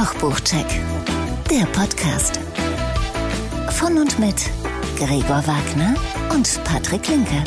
[0.00, 0.80] Kochbuchcheck,
[1.50, 2.40] der Podcast.
[3.72, 4.34] Von und mit
[4.96, 5.94] Gregor Wagner
[6.30, 7.44] und Patrick Linke.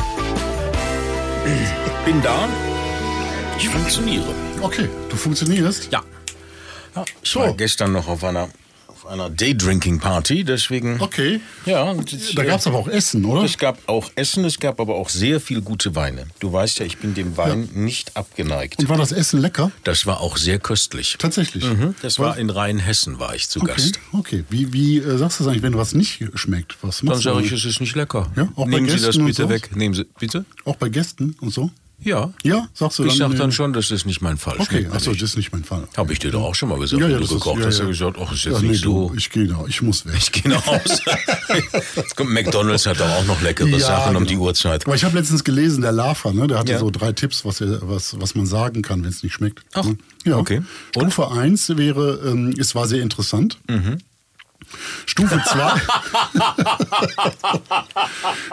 [2.05, 2.48] Bin da.
[3.58, 4.36] Ich funktioniere.
[4.62, 5.91] Okay, du funktionierst?
[5.91, 6.04] Ja.
[6.95, 7.39] ja ich So.
[7.39, 8.50] war gestern noch auf einer,
[9.04, 10.99] auf einer Daydrinking-Party, deswegen.
[11.01, 11.41] Okay.
[11.65, 13.43] Ja, Da äh, gab es aber auch Essen, oder?
[13.43, 16.27] Es gab auch Essen, es gab aber auch sehr viel gute Weine.
[16.39, 18.80] Du weißt ja, ich bin dem Wein nicht abgeneigt.
[18.80, 19.71] Und war das Essen lecker?
[19.84, 21.16] Das war auch sehr köstlich.
[21.20, 21.63] Tatsächlich.
[21.66, 23.99] Mhm, Das war in Rheinhessen, war ich zu Okay, Gast.
[24.13, 24.44] okay.
[24.49, 26.77] Wie, wie äh, sagst du das eigentlich, wenn was nicht schmeckt?
[26.81, 28.31] Was Dann sage ich, es ist nicht lecker.
[28.35, 29.49] Ja, auch bei Nehmen Sie das bitte so?
[29.49, 29.75] weg.
[29.75, 30.45] Nehmen Sie, bitte?
[30.66, 31.72] Auch bei Gästen und so?
[32.03, 32.31] Ja.
[32.43, 34.55] Ja, sagst du Ich sag dann äh, schon, das ist nicht mein Fall.
[34.59, 35.21] Okay, achso, nicht.
[35.21, 35.88] das ist nicht mein Fall.
[35.98, 37.66] Habe ich dir doch auch schon mal gesagt, Ja, ja, wenn du ist- gekocht ja,
[37.67, 37.85] hast, ja.
[37.88, 39.09] hast du gesagt, ach, ist jetzt Ja, nee, nicht so.
[39.09, 40.16] du, ich gehe da, ich muss weg.
[40.17, 40.99] Ich gehe nach Hause.
[42.25, 44.45] McDonalds hat doch auch noch leckere Sachen um die genau.
[44.47, 44.85] Uhrzeit.
[44.85, 46.80] Aber ich habe letztens gelesen, der Lava, ne, der hatte Ja.
[46.80, 49.61] so drei Tipps, was, er, was, was man sagen kann, wenn es nicht schmeckt.
[49.73, 49.97] Ach, Ne?
[50.25, 50.38] ja.
[50.38, 50.61] okay.
[50.91, 53.59] Stufe 1 wäre, ähm, es war sehr interessant.
[53.69, 53.97] Mhm.
[55.06, 55.81] Stufe 2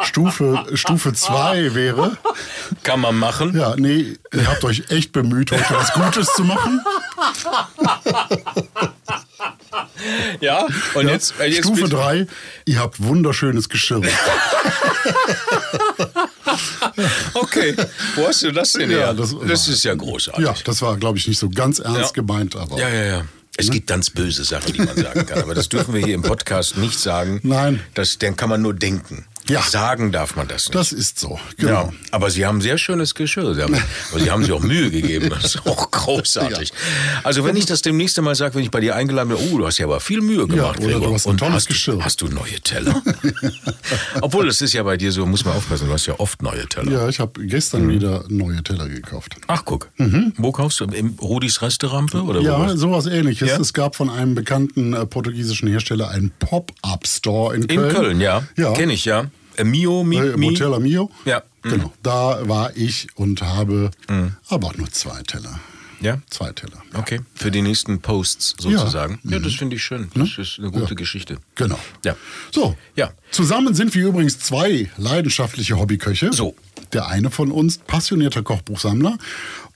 [0.04, 2.16] Stufe, Stufe 2 wäre,
[2.82, 3.56] Kann man machen.
[3.58, 6.80] ja, nee, ihr habt euch echt bemüht, heute was Gutes zu machen.
[10.40, 12.26] Ja, und jetzt, äh, jetzt Stufe bitte- 3,
[12.66, 14.02] ihr habt wunderschönes Geschirr.
[17.34, 17.76] Okay,
[18.16, 19.14] wo hast du das denn Ja, her?
[19.14, 20.44] das- Das, ist ja großartig.
[20.44, 22.22] Ja, das war, glaube ich, nicht so ganz ernst Ja.
[22.22, 22.78] gemeint, aber.
[22.78, 23.04] ja, ja.
[23.04, 23.22] ja.
[23.60, 26.22] Es gibt ganz böse Sachen, die man sagen kann, aber das dürfen wir hier im
[26.22, 27.40] Podcast nicht sagen.
[27.42, 27.80] Nein.
[27.94, 29.26] Das, dann kann man nur denken.
[29.48, 29.62] Ja.
[29.62, 30.74] Sagen darf man das nicht.
[30.74, 31.72] Das ist so, genau.
[31.72, 33.54] Ja, aber Sie haben sehr schönes Geschirr.
[33.54, 33.74] Sie haben,
[34.12, 35.30] aber Sie haben sich auch Mühe gegeben.
[35.30, 36.72] Das ist auch großartig.
[37.24, 39.66] Also wenn ich das demnächst mal sage, wenn ich bei dir eingeladen bin, oh, du
[39.66, 40.78] hast ja aber viel Mühe gemacht.
[40.78, 41.14] oder du Gregor.
[41.14, 41.94] hast ein tolles hast, Geschirr.
[41.94, 43.02] Du, hast du neue Teller?
[44.20, 46.66] Obwohl, das ist ja bei dir so, muss man aufpassen, du hast ja oft neue
[46.68, 46.90] Teller.
[46.92, 47.90] Ja, ich habe gestern Mhm.
[47.90, 49.36] wieder neue Teller gekauft.
[49.46, 49.88] Ach, guck.
[50.36, 50.84] Wo kaufst du?
[50.84, 52.22] Im Rudis Resterampe?
[52.22, 52.76] Oder Ja, du?
[52.76, 53.48] sowas ähnliches.
[53.48, 53.58] Ja?
[53.58, 57.94] Es gab von einem bekannten äh, portugiesischen Hersteller einen Pop-Up-Store in In Köln.
[57.94, 58.42] Köln, ja.
[58.56, 58.72] Ja.
[58.72, 59.26] Kenne ich, ja.
[59.56, 60.36] Äh, Mio, Mi, Äh.
[60.36, 61.10] Motel Mio.
[61.24, 61.42] Ja.
[61.62, 61.70] Mhm.
[61.70, 61.92] Genau.
[62.02, 63.90] Da war ich und habe
[64.48, 65.60] aber auch nur zwei Teller.
[66.00, 66.18] Ja.
[66.30, 66.82] Zwei Teller.
[66.94, 69.20] Okay, für die nächsten Posts sozusagen.
[69.24, 70.10] Ja, das finde ich schön.
[70.14, 70.88] Das ist eine gute Mhm.
[70.88, 70.94] Ja.
[70.94, 71.36] Geschichte.
[71.56, 71.78] Genau.
[72.06, 72.16] Ja.
[72.50, 72.74] So.
[72.96, 73.12] Ja.
[73.30, 76.32] Zusammen sind wir übrigens zwei leidenschaftliche Hobbyköche.
[76.32, 76.54] So.
[76.92, 79.16] Der eine von uns passionierter Kochbuchsammler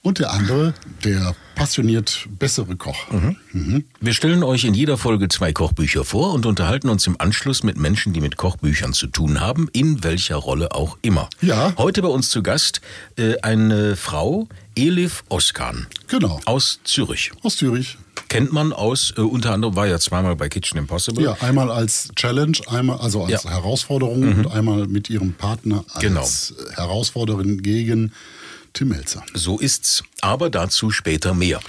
[0.01, 0.73] und der andere
[1.05, 3.09] der passioniert bessere Koch.
[3.53, 3.85] Mhm.
[4.01, 7.77] Wir stellen euch in jeder Folge zwei Kochbücher vor und unterhalten uns im Anschluss mit
[7.77, 11.29] Menschen, die mit Kochbüchern zu tun haben, in welcher Rolle auch immer.
[11.41, 11.73] Ja.
[11.77, 12.81] Heute bei uns zu Gast
[13.17, 16.41] äh, eine Frau, Elif Oskan Genau.
[16.43, 17.31] aus Zürich.
[17.43, 17.97] Aus Zürich.
[18.29, 21.23] Kennt man aus, äh, unter anderem war ja zweimal bei Kitchen Impossible.
[21.23, 23.49] Ja, einmal als Challenge, einmal also als Ja.
[23.51, 26.27] Herausforderung und einmal mit ihrem Partner als Genau.
[26.75, 28.11] Herausforderin gegen
[28.73, 29.23] Tim Melzer.
[29.33, 31.59] So ist's, aber dazu später mehr.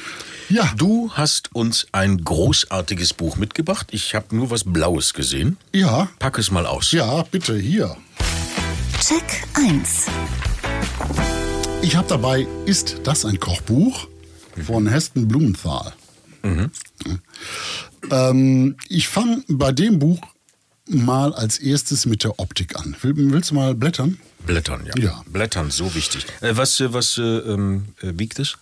[0.48, 0.72] Ja.
[0.76, 3.88] Du hast uns ein großartiges Buch mitgebracht.
[3.90, 5.56] Ich habe nur was Blaues gesehen.
[5.72, 6.92] Ja, Pack es mal aus.
[6.92, 7.96] ja, bitte hier.
[9.00, 10.06] Check 1.
[11.82, 14.08] Ich habe dabei Ist das ein Kochbuch?
[14.66, 15.92] von Heston Blumenthal.
[18.10, 20.20] Ähm, ich fange bei dem Buch
[20.88, 22.96] mal als erstes mit der Optik an.
[23.02, 24.18] Will, willst du mal blättern?
[24.46, 24.92] Blättern, ja.
[25.02, 25.22] Ja.
[25.26, 26.24] Blättern, so wichtig.
[26.40, 28.56] Äh, was äh, was äh, ähm, äh, wiegt es?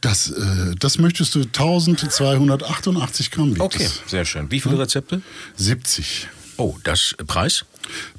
[0.00, 4.02] Das, äh, das möchtest du 1288 Gramm wiegt Okay, es.
[4.06, 4.50] sehr schön.
[4.50, 5.22] Wie viele Rezepte?
[5.56, 6.28] 70.
[6.56, 7.64] Oh, das Preis?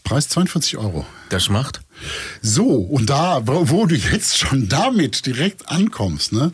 [0.04, 1.06] Preis 42 Euro.
[1.30, 1.82] Das macht?
[2.42, 6.52] So, und da, wo du jetzt schon damit direkt ankommst, ne?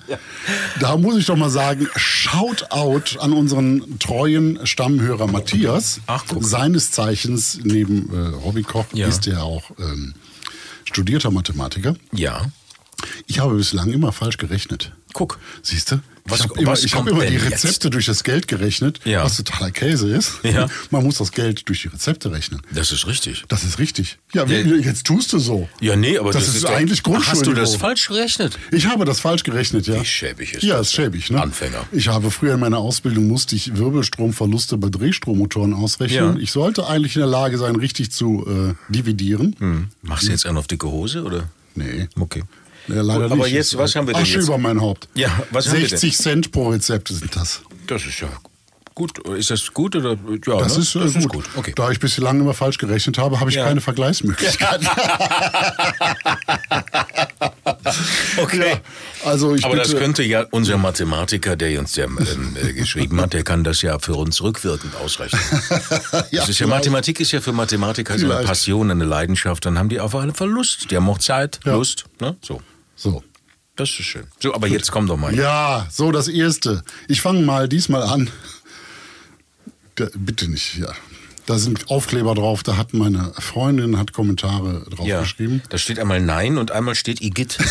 [0.79, 5.99] Da muss ich doch mal sagen, Shoutout an unseren treuen Stammhörer Matthias.
[6.07, 6.43] Ach, guck.
[6.43, 9.07] Seines Zeichens, neben äh, Hobbykoch, Ja.
[9.07, 10.15] ist er auch ähm,
[10.85, 11.95] studierter Mathematiker.
[12.11, 12.45] Ja.
[13.27, 14.91] Ich habe bislang immer falsch gerechnet.
[15.13, 15.39] Guck.
[15.61, 15.99] Siehst du?
[16.27, 17.93] Was- ich habe immer, ich hab immer die Rezepte jetzt?
[17.93, 19.23] durch das Geld gerechnet, Ja.
[19.23, 20.39] was totaler Käse ist.
[20.43, 20.67] Ja.
[20.89, 22.61] Man muss das Geld durch die Rezepte rechnen.
[22.73, 23.43] Das ist richtig.
[23.47, 24.17] Das ist richtig.
[24.33, 24.57] Ja, Ja.
[24.57, 25.69] jetzt tust du so.
[25.81, 27.39] Ja, nee, aber das, das, ist, doch- eigentlich Grundschulniveau.
[27.39, 28.57] Hast du das falsch gerechnet?
[28.71, 30.01] Ich habe das falsch gerechnet, ja.
[30.01, 31.41] Wie schäbig ist ja, das ist schäbig, ne?
[31.41, 31.85] Anfänger.
[31.91, 36.39] Ich habe früher in meiner Ausbildung musste ich Wirbelstromverluste bei Drehstrommotoren ausrechnen.
[36.39, 39.55] Ich sollte eigentlich in der Lage sein, richtig zu äh, dividieren.
[39.59, 39.87] Hm.
[40.01, 41.49] Machst du jetzt einen auf dicke Hose oder?
[41.75, 42.07] Nee.
[42.19, 42.43] Okay.
[42.87, 43.53] Ja, leider Gut, aber nicht.
[43.53, 44.47] jetzt, was haben wir denn Asche jetzt?
[44.47, 45.07] über mein Haupt.
[45.15, 47.61] Ja, was haben wir 60 Cent pro Rezept sind das.
[47.87, 48.27] Das ist ja
[48.93, 49.17] gut.
[49.27, 50.11] Ist das gut oder?
[50.47, 50.81] Ja, Das ne?
[50.83, 51.21] ist, äh, das gut.
[51.21, 51.45] ist gut.
[51.55, 51.73] Okay.
[51.75, 53.65] Da ich bislang immer falsch gerechnet habe, habe ich Ja.
[53.65, 54.81] keine Vergleichsmöglichkeit.
[58.37, 58.71] Okay.
[58.71, 62.73] Ja, also ich Aber bitte, das könnte ja unser Mathematiker, der uns ja ähm, äh,
[62.73, 65.41] geschrieben hat, der kann das ja für uns rückwirkend ausrechnen.
[66.31, 66.67] ja, Das ist ja.
[66.67, 68.43] Mathematik ist ja für Mathematiker so eine.
[68.45, 69.65] Passion, eine Leidenschaft.
[69.65, 70.89] Dann haben die auf einen Verlust.
[70.91, 71.59] Die haben auch Zeit.
[71.63, 72.05] Lust.
[72.19, 72.35] Ne?
[72.41, 72.61] So.
[72.95, 73.23] So.
[73.75, 74.27] Das ist schön.
[74.39, 75.35] So, aber jetzt komm doch mal.
[75.35, 76.83] Ja, so das erste.
[77.09, 78.29] Ich fange mal diesmal an.
[79.95, 80.93] Da, bitte nicht, ja.
[81.45, 85.61] Da sind Aufkleber drauf, da hat meine Freundin hat Kommentare drauf Ja, geschrieben.
[85.69, 87.57] da steht einmal Nein und einmal steht Igitt.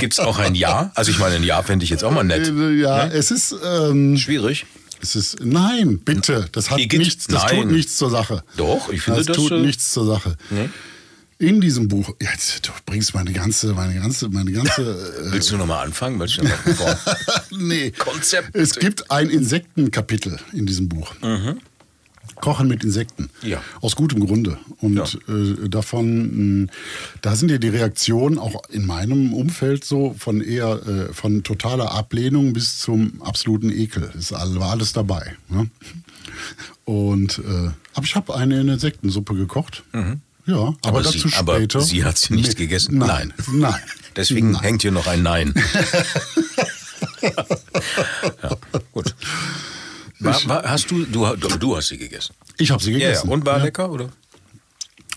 [0.00, 0.90] Gibt es auch ein Ja?
[0.94, 2.48] Also ich meine, ein Ja fände ich jetzt auch mal nett.
[2.48, 4.66] Äh, Ja, es ist, ähm, Schwierig.
[5.00, 7.00] es ist, nein, bitte, das hat Igitt?
[7.00, 7.62] nichts, das Nein.
[7.62, 8.42] tut nichts zur Sache.
[8.56, 10.36] Doch, ich finde, das das, tut äh, nichts zur Sache.
[11.44, 15.84] In diesem Buch, jetzt, du bringst meine ganze, meine ganze, meine ganze, Willst du nochmal
[15.84, 16.18] anfangen?
[16.18, 16.98] Weil ich noch vor.
[17.50, 17.90] nee.
[17.90, 18.54] Konzept.
[18.56, 21.12] Es gibt ein Insektenkapitel in diesem Buch.
[22.40, 23.28] Kochen mit Insekten.
[23.42, 23.48] Mhm.
[23.48, 23.62] Ja.
[23.80, 24.58] Aus gutem Grunde.
[24.80, 26.68] Und äh, davon, mh,
[27.22, 31.92] da sind ja die Reaktionen auch in meinem Umfeld so von eher äh, von totaler
[31.92, 34.10] Ablehnung bis zum absoluten Ekel.
[34.32, 35.36] All- war alles dabei.
[35.48, 35.68] Ne?
[36.84, 39.84] Und äh, aber ich habe eine Insektensuppe gekocht.
[40.46, 40.76] Ja, aber.
[40.82, 41.80] Aber dazu sie- aber später.
[41.80, 42.98] sie hat sie nicht Nee, gegessen?
[42.98, 43.32] Nein.
[43.48, 43.60] Nein.
[43.60, 43.80] Nein.
[44.16, 44.62] Deswegen Nein.
[44.62, 45.54] hängt hier noch ein Nein.
[48.42, 48.50] ja,
[48.92, 49.14] gut.
[50.20, 52.34] War, war, hast du, du, du, hast sie gegessen.
[52.58, 53.06] Ich habe sie Ja, ja.
[53.08, 53.28] gegessen.
[53.30, 53.64] Und war Ja.
[53.64, 54.10] lecker, oder?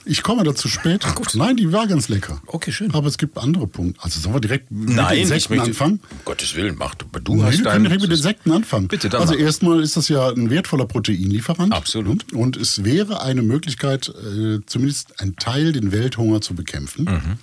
[0.10, 1.14] Ich komme dazu später.
[1.34, 2.42] Nein, die war ganz lecker.
[2.48, 2.94] Okay, schön.
[2.94, 4.02] Aber es gibt andere Punkte.
[4.04, 6.00] Also sollen wir direkt mit Nein, den ich Insekten möchte, anfangen?
[6.10, 7.06] Um Gottes Willen, mach du.
[7.24, 8.88] Du Nee, hast wir können direkt mit den Insekten anfangen.
[8.88, 9.40] Bitte, dann Also mach.
[9.42, 11.74] erstmal ist das ja ein wertvoller Proteinlieferant.
[11.74, 12.32] Absolut.
[12.34, 17.38] Und es wäre eine Möglichkeit, äh, zumindest ein Teil den Welthunger zu bekämpfen.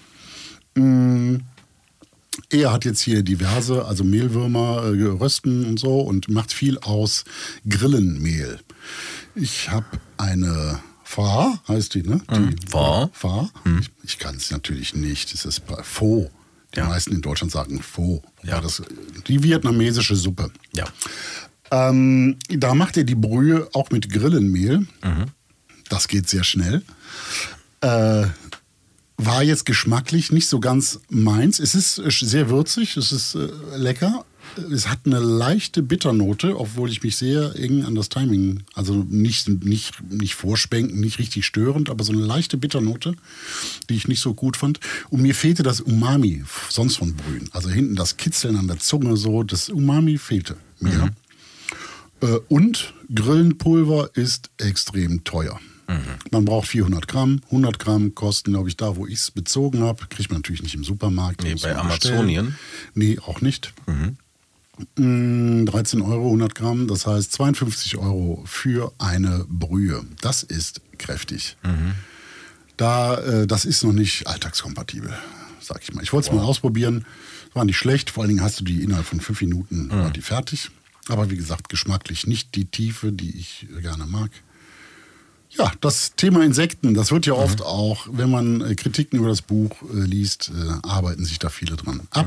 [0.75, 1.37] Mm,
[2.51, 7.25] Er hat jetzt hier diverse, also Mehlwürmer äh, rösten und so und macht viel aus
[7.69, 8.59] Grillenmehl.
[9.37, 10.81] Ich habe eine
[11.15, 12.21] Fa, heißt die, ne?
[12.31, 13.09] Die Fa.
[13.13, 13.49] Fa.
[13.81, 15.33] Ich, ich kann es natürlich nicht.
[15.33, 16.31] Es ist Pho.
[16.75, 16.87] Die Ja.
[16.89, 18.23] meisten in Deutschland sagen Pho.
[18.43, 18.61] Ja.
[18.61, 18.83] Das,
[19.29, 20.51] die vietnamesische Suppe.
[20.75, 20.87] Ja.
[21.71, 24.79] Ähm, da macht er die Brühe auch mit Grillenmehl.
[25.03, 25.27] Mhm.
[25.89, 26.83] Das geht sehr schnell.
[27.81, 28.27] Äh,
[29.17, 31.61] war jetzt geschmacklich nicht so ganz meins.
[31.61, 34.25] Es ist äh, sehr würzig, es ist äh, lecker.
[34.73, 39.49] Es hat eine leichte Bitternote, obwohl ich mich sehr eng an das Timing, also nicht,
[39.49, 43.15] nicht, nicht vorsprengen, nicht richtig störend, aber so eine leichte Bitternote,
[43.89, 44.81] die ich nicht so gut fand.
[45.11, 47.49] Und mir fehlte das Umami sonst von Brühen.
[47.53, 51.11] Also hinten das Kitzeln an der Zunge, so, das Umami fehlte mir.
[52.21, 55.61] Äh, Und Grillenpulver ist extrem teuer.
[56.31, 57.43] Man braucht 400 Gramm.
[57.47, 60.07] 100 Gramm kosten, glaube ich, da, wo ich es bezogen habe.
[60.09, 61.43] Kriegt man natürlich nicht im Supermarkt.
[61.43, 62.15] Nee, bei man bestellen.
[62.15, 62.55] Amazonien?
[62.95, 63.75] Nee, auch nicht.
[63.87, 64.17] Mm,
[64.97, 70.05] 13 Euro 100 Gramm, das heißt 52 Euro für eine Brühe.
[70.21, 71.57] Das ist kräftig.
[72.77, 75.13] Da, äh, das ist noch nicht alltagskompatibel,
[75.61, 76.03] sag ich mal.
[76.03, 77.05] Ich wollte es mal ausprobieren.
[77.53, 80.23] War nicht schlecht, vor allen Dingen hast du die innerhalb von fünf Minuten war die
[80.23, 80.71] fertig.
[81.09, 84.31] Aber wie gesagt, geschmacklich nicht die Tiefe, die ich gerne mag.
[85.51, 89.41] Ja, das Thema Insekten, das wird ja oft auch, wenn man äh, Kritiken über das
[89.43, 92.27] Buch äh, liest, äh, arbeiten sich da viele dran ab.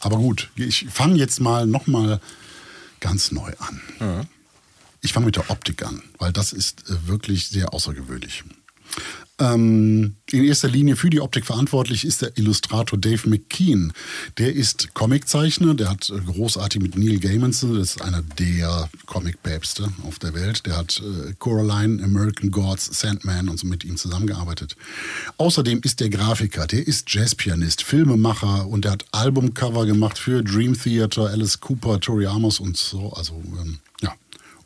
[0.00, 2.20] Aber gut, ich fange jetzt mal nochmal
[3.00, 3.80] ganz neu an.
[5.02, 8.44] Ich fange mit der Optik an, weil das ist äh, wirklich sehr außergewöhnlich.
[9.40, 13.92] Ähm, in erster Linie für die Optik verantwortlich ist der Illustrator Dave McKean.
[14.36, 19.88] Der ist Comiczeichner, der hat äh, großartig mit Neil Gaiman, das ist einer der Comic-Päpste
[20.06, 20.66] auf der Welt.
[20.66, 24.76] Der hat äh, Coraline, American Gods, Sandman und so mit ihm zusammengearbeitet.
[25.38, 30.78] Außerdem ist der Grafiker, der ist Jazzpianist, Filmemacher und der hat Albumcover gemacht für Dream
[30.78, 33.12] Theater, Alice Cooper, Tori Amos und so.
[33.14, 33.78] Also, ähm.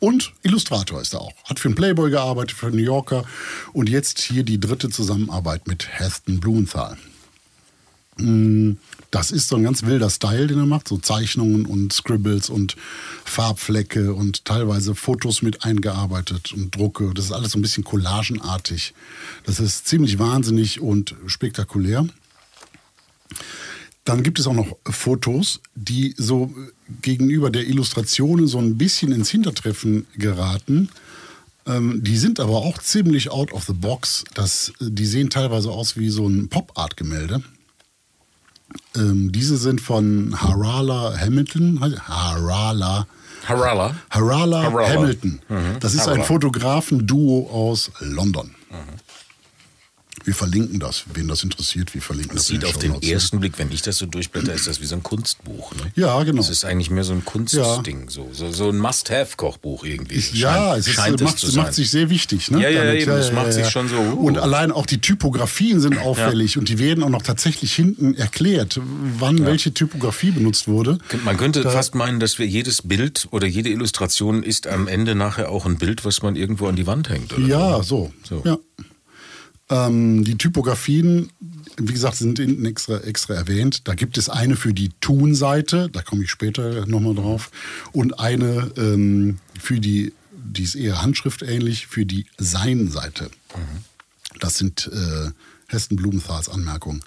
[0.05, 1.33] Und Illustrator ist er auch.
[1.45, 3.25] Hat für den Playboy gearbeitet, für New Yorker.
[3.73, 6.95] Und jetzt hier die dritte Zusammenarbeit mit Heston Blumenthal.
[8.17, 8.73] Mm,
[9.09, 10.89] Das ist so ein ganz wilder Style, den er macht.
[10.89, 12.75] So Zeichnungen und Scribbles und
[13.23, 17.11] Farbflecke und teilweise Fotos mit eingearbeitet und Drucke.
[17.15, 18.93] Das ist alles so ein bisschen collagenartig.
[19.47, 22.05] Das ist ziemlich wahnsinnig und spektakulär.
[24.05, 26.53] Dann gibt es auch noch Fotos, die so
[27.01, 30.89] gegenüber der Illustrationen so ein bisschen ins Hintertreffen geraten.
[31.67, 34.23] Ähm, die sind aber auch ziemlich out of the box.
[34.35, 37.41] Das, die sehen teilweise aus wie so ein Pop-Art-Gemälde.
[38.95, 41.79] Ähm, diese sind von Harala Hamilton.
[42.07, 43.07] Harala.
[43.47, 43.95] Harala.
[44.11, 44.89] Harala, Harala.
[44.89, 45.41] Hamilton.
[45.79, 46.23] Das ist ein Harala.
[46.25, 48.51] Fotografen-Duo aus London.
[50.25, 51.93] Wir verlinken das, wen das interessiert.
[51.93, 52.47] Wir verlinken Das das.
[52.47, 53.09] sieht auf den Shownotes.
[53.09, 55.73] ersten Blick, wenn ich das so durchblätter, ist das wie so ein Kunstbuch.
[55.75, 55.91] Ne?
[55.95, 56.37] Ja, genau.
[56.37, 60.23] Das ist eigentlich mehr so ein Kunstding, so, so, so ein Must-Have-Kochbuch irgendwie.
[60.33, 61.63] Ja, Scheint- es, ist, scheint macht, zu sein.
[61.63, 62.49] macht sich sehr wichtig.
[62.51, 62.61] Ne?
[62.63, 64.25] Ja, ja, eben, das macht sich schon so, uh.
[64.27, 68.79] Und allein auch die Typografien sind auffällig und die werden auch noch tatsächlich hinten erklärt,
[69.19, 70.97] wann welche Typografie benutzt wurde.
[71.23, 75.49] Man könnte fast meinen, dass wir jedes Bild oder jede Illustration ist am Ende nachher
[75.49, 77.33] auch ein Bild, was man irgendwo an die Wand hängt.
[77.33, 78.11] Oder Ja, so.
[78.27, 78.41] So.
[78.43, 78.57] Ja.
[79.69, 81.29] Ähm, die Typografien
[81.77, 83.87] wie gesagt, sind hinten extra, extra erwähnt.
[83.87, 87.51] Da gibt es eine für die Tun-Seite, da komme ich später nochmal drauf,
[87.91, 93.29] und eine ähm, für die, die ist eher handschriftähnlich, für die Sein-Seite.
[94.39, 95.31] Das sind äh,
[95.67, 97.03] Hesten Blumenthals Anmerkungen.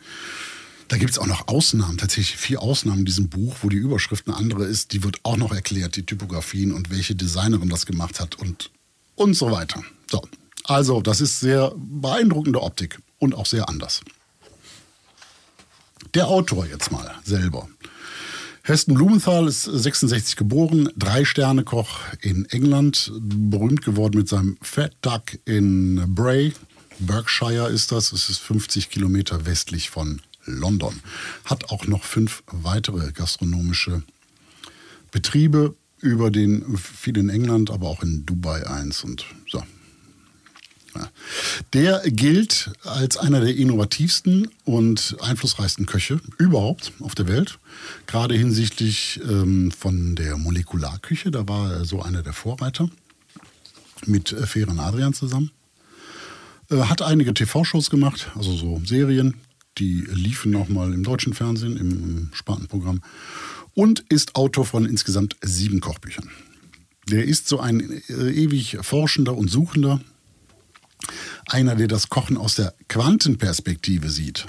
[0.89, 4.27] Da gibt es auch noch Ausnahmen, tatsächlich vier Ausnahmen in diesem Buch, wo die Überschrift
[4.27, 4.93] eine andere ist.
[4.95, 8.71] Die wird auch noch erklärt, die Typografien und welche Designerin das gemacht hat und,
[9.15, 9.83] und so weiter.
[10.11, 10.23] So,
[10.69, 14.03] also das ist sehr beeindruckende Optik und auch sehr anders.
[16.15, 17.69] Der Autor jetzt mal selber.
[18.63, 26.15] Heston Blumenthal ist 66 geboren, Drei-Sterne-Koch in England, berühmt geworden mit seinem Fat Duck in
[26.15, 26.53] Bray.
[26.99, 31.01] Berkshire ist das, es ist 50 Kilometer westlich von London.
[31.47, 34.03] Hat auch noch fünf weitere gastronomische
[35.11, 39.63] Betriebe, über den viel in England, aber auch in Dubai eins und so.
[40.99, 41.09] Ja.
[41.75, 47.59] Der gilt als einer der innovativsten und einflussreichsten Köche überhaupt auf der Welt.
[48.07, 52.91] Gerade hinsichtlich ähm, von der Molekularküche, da war er so einer der Vorreiter
[54.07, 55.51] mit äh, Ferenc Adrian zusammen.
[56.71, 59.35] Äh, hat einige TV-Shows gemacht, also so Serien,
[59.79, 63.03] die liefen auch mal im deutschen Fernsehen, im, im Spartenprogramm.
[63.75, 66.29] Und ist Autor von insgesamt sieben Kochbüchern.
[67.09, 70.01] Der ist so ein äh, ewig Forschender und Suchender.
[71.47, 74.47] Einer, der das Kochen aus der Quantenperspektive sieht.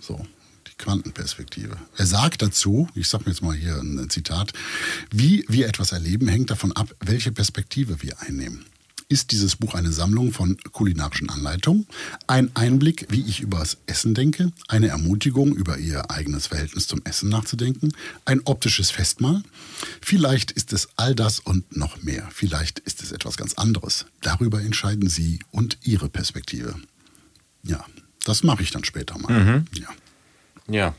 [0.00, 0.26] So,
[0.66, 1.76] die Quantenperspektive.
[1.96, 4.52] Er sagt dazu, ich sage mir jetzt mal hier ein Zitat,
[5.10, 8.64] wie wir etwas erleben, hängt davon ab, welche Perspektive wir einnehmen
[9.10, 11.86] ist dieses Buch eine Sammlung von kulinarischen Anleitungen,
[12.28, 17.02] ein Einblick, wie ich über das Essen denke, eine Ermutigung, über ihr eigenes Verhältnis zum
[17.04, 17.92] Essen nachzudenken,
[18.24, 19.42] ein optisches Festmahl.
[20.00, 22.28] Vielleicht ist es all das und noch mehr.
[22.32, 24.06] Vielleicht ist es etwas ganz anderes.
[24.22, 26.76] Darüber entscheiden Sie und Ihre Perspektive.
[27.64, 27.84] Ja,
[28.24, 29.32] das mache ich dann später mal.
[29.32, 29.64] Mhm.
[29.74, 29.88] Ja.
[30.68, 30.94] Ja.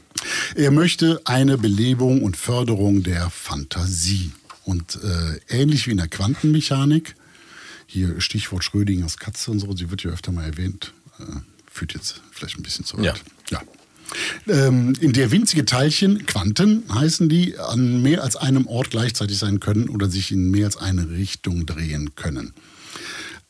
[0.55, 4.31] Er möchte eine Belebung und Förderung der Fantasie.
[4.65, 7.15] Und äh, ähnlich wie in der Quantenmechanik
[7.91, 11.23] hier Stichwort Schrödingers Katze und so, sie wird ja öfter mal erwähnt, äh,
[11.69, 13.21] führt jetzt vielleicht ein bisschen zu weit.
[13.49, 13.61] Ja.
[14.47, 14.67] ja.
[14.67, 19.59] Ähm, in der winzige Teilchen, Quanten heißen die, an mehr als einem Ort gleichzeitig sein
[19.59, 22.53] können oder sich in mehr als eine Richtung drehen können.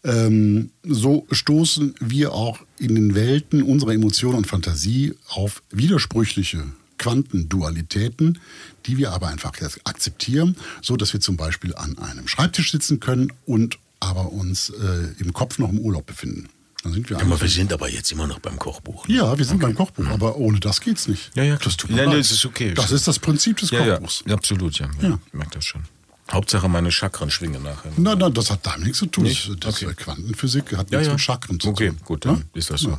[0.04, 6.64] Ähm, so stoßen wir auch in den Welten unserer Emotionen und Fantasie auf widersprüchliche
[6.98, 8.40] Quantendualitäten,
[8.86, 13.32] die wir aber einfach akzeptieren, so dass wir zum Beispiel an einem Schreibtisch sitzen können
[13.46, 16.50] und aber uns äh, im Kopf noch im Urlaub befinden.
[16.84, 19.08] Dann sind wir ja, aber wir sind aber jetzt immer noch beim Kochbuch.
[19.08, 19.16] Ne?
[19.16, 19.68] Ja, wir sind okay.
[19.68, 20.12] beim Kochbuch, mhm.
[20.12, 21.32] aber ohne das geht's nicht.
[21.36, 22.20] Ja, ja, das tut mir ja, leid.
[22.20, 22.74] das ist okay.
[22.74, 24.24] Das ist das Prinzip des ja, Kochbuchs.
[24.26, 24.90] Ja, absolut, ja.
[25.02, 25.20] ja.
[25.28, 25.84] Ich merke das schon.
[26.32, 27.92] Hauptsache meine Chakren schwingen nachher.
[27.98, 29.26] Nein, nein, das hat damit nichts zu tun.
[29.26, 29.52] Nicht?
[29.64, 29.94] Das okay.
[29.94, 31.74] Quantenphysik hat nichts mit Chakren zu tun.
[31.74, 32.98] Okay, gut, dann ist das so.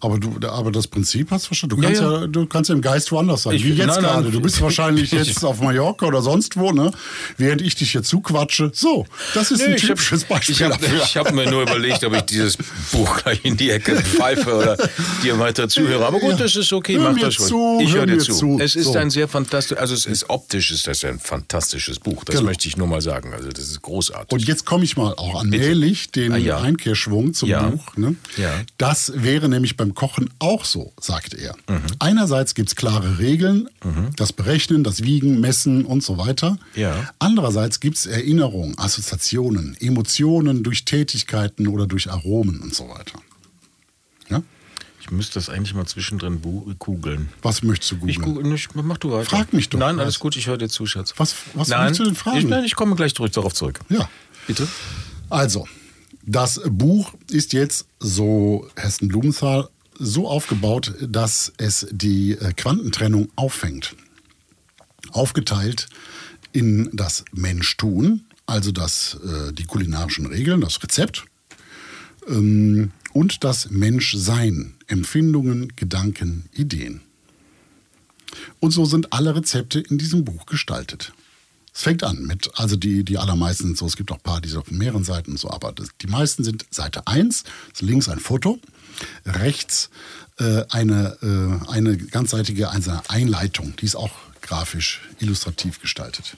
[0.00, 1.76] Aber, du, aber das Prinzip hast du verstanden.
[1.76, 2.20] Du kannst ja, ja.
[2.20, 3.54] ja, du kannst ja im Geist woanders sein.
[3.54, 4.30] Ich, Wie jetzt gerade.
[4.30, 6.92] Du bist wahrscheinlich jetzt auf Mallorca oder sonst wo, ne?
[7.36, 8.70] Während ich dich hier zuquatsche.
[8.72, 10.54] So, das ist nee, ein typisches hab, Beispiel.
[10.54, 10.76] Ich habe
[11.28, 12.56] hab mir nur überlegt, ob ich dieses
[12.92, 14.76] Buch gleich in die Ecke pfeife oder
[15.22, 16.06] dir weiter zuhöre.
[16.06, 17.48] Aber gut, das ist okay, hör mach das schon.
[17.48, 18.32] Zu, ich höre dir zu.
[18.32, 18.58] zu.
[18.60, 18.98] Es ist so.
[18.98, 22.24] ein sehr fantastisch, also es ist optisch ist das ein fantastisches Buch.
[22.24, 22.48] Das genau.
[22.48, 23.34] möchte ich nur mal sagen.
[23.34, 24.30] Also das ist großartig.
[24.30, 26.60] Und jetzt komme ich mal auch allmählich den ah, ja.
[26.60, 27.96] Einkehrschwung zum Buch.
[27.96, 28.14] Ne?
[28.36, 28.52] Ja.
[28.76, 31.54] Das wäre nämlich beim Kochen auch so, sagt er.
[31.68, 31.82] Mhm.
[31.98, 34.10] Einerseits gibt es klare Regeln, mhm.
[34.16, 36.58] das Berechnen, das Wiegen, Messen und so weiter.
[36.74, 37.10] Ja.
[37.18, 43.20] Andererseits gibt es Erinnerungen, Assoziationen, Emotionen durch Tätigkeiten oder durch Aromen und so weiter.
[44.28, 44.42] Ja?
[45.00, 46.40] Ich müsste das eigentlich mal zwischendrin
[46.78, 47.28] googeln.
[47.42, 48.10] Was möchtest du googeln?
[48.10, 49.24] Ich google nicht, mach du weiter.
[49.24, 49.78] Frag mich doch.
[49.78, 50.02] Nein, was.
[50.02, 51.14] alles gut, ich höre dir zu, Schatz.
[51.16, 52.38] Was, was nein, möchtest du denn fragen?
[52.38, 53.80] Ich, nein, ich komme gleich zurück, darauf zurück.
[53.88, 54.08] Ja.
[54.46, 54.66] Bitte?
[55.30, 55.66] Also,
[56.22, 59.68] das Buch ist jetzt, so Hessen Blumenthal,
[59.98, 63.94] so aufgebaut, dass es die äh, Quantentrennung auffängt.
[65.10, 65.88] Aufgeteilt
[66.52, 71.24] in das Mensch-Tun, also das, äh, die kulinarischen Regeln, das Rezept
[72.28, 77.00] ähm, und das Menschsein, Empfindungen, Gedanken, Ideen.
[78.60, 81.12] Und so sind alle Rezepte in diesem Buch gestaltet.
[81.78, 84.48] Es fängt an mit, also die, die allermeisten so, es gibt auch ein paar, die
[84.48, 88.18] sind auf mehreren Seiten so, aber das, die meisten sind Seite 1, ist links ein
[88.18, 88.58] Foto,
[89.24, 89.88] rechts
[90.40, 94.10] äh, eine, äh, eine ganzseitige eine Einleitung, die ist auch
[94.42, 96.36] grafisch illustrativ gestaltet.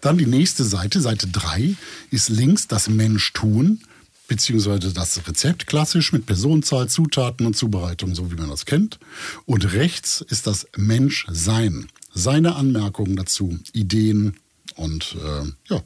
[0.00, 1.76] Dann die nächste Seite, Seite 3,
[2.10, 3.82] ist links das Mensch-Tun,
[4.26, 8.98] beziehungsweise das Rezept klassisch mit Personenzahl, Zutaten und Zubereitung, so wie man das kennt.
[9.44, 14.38] Und rechts ist das Mensch-Sein, seine Anmerkungen dazu, Ideen
[14.76, 15.82] und äh, ja,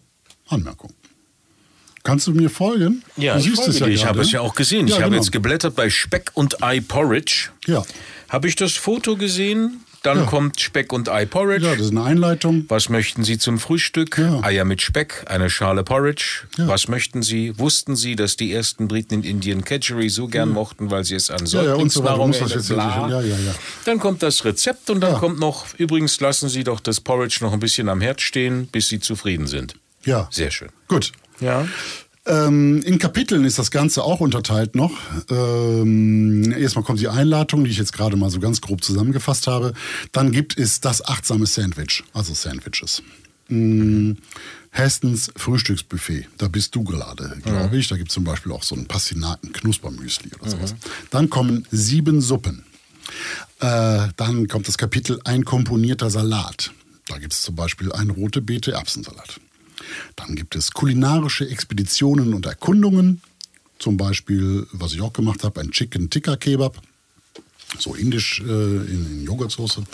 [0.49, 0.95] Anmerkungen.
[2.03, 3.03] Kannst du mir folgen?
[3.17, 4.87] Ja, du ich, folge ja ich habe es ja auch gesehen.
[4.87, 5.23] Ja, ich habe genau.
[5.23, 7.51] jetzt geblättert bei Speck und Ei Porridge.
[7.67, 7.85] Ja.
[8.29, 9.85] Habe ich das Foto gesehen?
[10.07, 10.25] Dann ja.
[10.25, 11.67] kommt Speck und Ei Porridge.
[11.67, 12.65] Ja, das ist eine Einleitung.
[12.69, 14.19] Was möchten Sie zum Frühstück?
[14.19, 14.41] Ja.
[14.45, 16.45] Eier mit Speck, eine Schale Porridge.
[16.57, 16.69] Ja.
[16.69, 17.59] Was möchten Sie?
[17.59, 21.29] Wussten Sie, dass die ersten Briten in Indien Kedgeree so gern mochten, weil sie es
[21.29, 23.55] an Säuglingsnahrung ja, ja, so ja, ja.
[23.85, 27.53] Dann kommt das Rezept und dann kommt noch, übrigens lassen Sie doch das Porridge noch
[27.53, 29.75] ein bisschen am Herd stehen, bis Sie zufrieden sind.
[30.05, 30.29] Ja.
[30.31, 30.69] Sehr schön.
[30.87, 31.11] Gut.
[31.41, 31.67] Ja.
[32.27, 34.93] Ähm, in Kapiteln ist das Ganze auch unterteilt noch.
[35.31, 39.75] Ähm, erstmal kommt die Einladung, die ich jetzt gerade mal so ganz grob zusammengefasst habe.
[40.13, 43.03] Dann gibt es das achtsame Sandwich, also Sandwiches.
[43.49, 44.17] Mhm.
[44.71, 47.79] Hestens Frühstücksbuffet, da bist du gerade, glaube mhm.
[47.79, 47.89] ich.
[47.89, 50.73] Da gibt es zum Beispiel auch so einen Pastinaken Knuspermüsli oder sowas.
[50.73, 50.79] Mhm.
[51.11, 52.65] Dann kommen sieben Suppen.
[53.61, 56.73] Äh, dann kommt das Kapitel ein komponierter Salat.
[57.07, 59.41] Da gibt es zum Beispiel einen rote Beete Erbsensalat.
[60.17, 63.21] Dann gibt es kulinarische Expeditionen und Erkundungen.
[63.79, 66.81] Zum Beispiel, was ich auch gemacht habe, ein Chicken Tikka Kebab.
[67.79, 69.81] So indisch äh, in, in Joghurtsoße.
[69.81, 69.87] Mhm.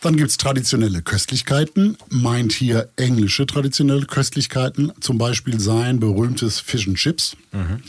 [0.00, 1.98] Dann gibt es traditionelle Köstlichkeiten.
[2.08, 4.92] Meint hier englische traditionelle Köstlichkeiten.
[5.00, 7.36] Zum Beispiel sein berühmtes Fish and Chips.
[7.52, 7.82] Mhm.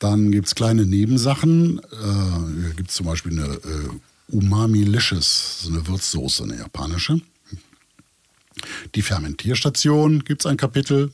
[0.00, 1.78] Dann gibt es kleine Nebensachen.
[1.78, 7.20] Äh, hier gibt es zum Beispiel eine äh, Umami-Licious, so eine Würzsoße, eine japanische.
[8.94, 11.10] Die Fermentierstation gibt es ein Kapitel.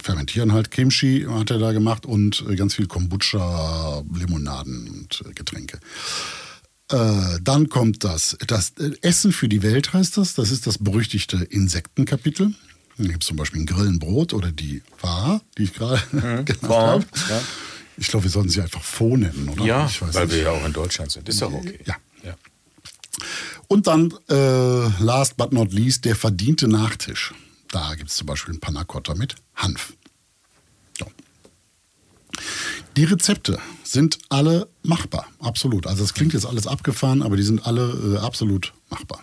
[0.00, 5.32] Fermentieren halt Kimchi hat er da gemacht und äh, ganz viel Kombucha, Limonaden und äh,
[5.32, 5.78] Getränke.
[6.90, 10.34] Äh, dann kommt das, das Essen für die Welt heißt das.
[10.34, 12.54] Das ist das berüchtigte Insektenkapitel.
[12.98, 16.44] Da gibt es zum Beispiel ein Grillenbrot oder die Wa, die ich gerade mhm.
[16.44, 17.04] genannt habe.
[17.28, 17.42] Ja.
[17.96, 19.64] Ich glaube, wir sollten sie einfach Fo nennen, oder?
[19.64, 20.34] Ja, weil nicht.
[20.36, 21.28] wir ja auch in Deutschland sind.
[21.28, 21.78] Ist doch okay.
[21.84, 21.96] Ja.
[22.24, 22.34] ja.
[23.72, 27.32] Und dann, äh, last but not least, der verdiente Nachtisch.
[27.70, 29.94] Da gibt es zum Beispiel ein Panna Cotta mit Hanf.
[30.98, 31.06] So.
[32.98, 35.86] Die Rezepte sind alle machbar, absolut.
[35.86, 39.22] Also es klingt jetzt alles abgefahren, aber die sind alle äh, absolut machbar.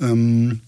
[0.00, 0.60] Ähm,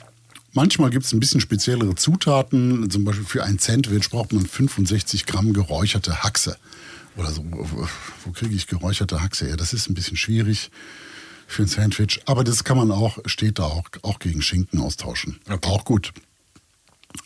[0.53, 2.91] manchmal gibt es ein bisschen speziellere Zutaten.
[2.91, 6.57] Zum Beispiel für ein Sandwich braucht man 65 Gramm geräucherte Haxe.
[7.17, 7.89] Oder so, wo,
[8.25, 9.57] wo kriege ich geräucherte Haxe her?
[9.57, 10.73] Das ist ein bisschen schwierig
[11.51, 12.21] für ein Sandwich.
[12.27, 15.41] Aber das kann man auch, steht da auch, auch gegen Schinken austauschen.
[15.49, 15.69] Okay.
[15.69, 16.13] Auch gut.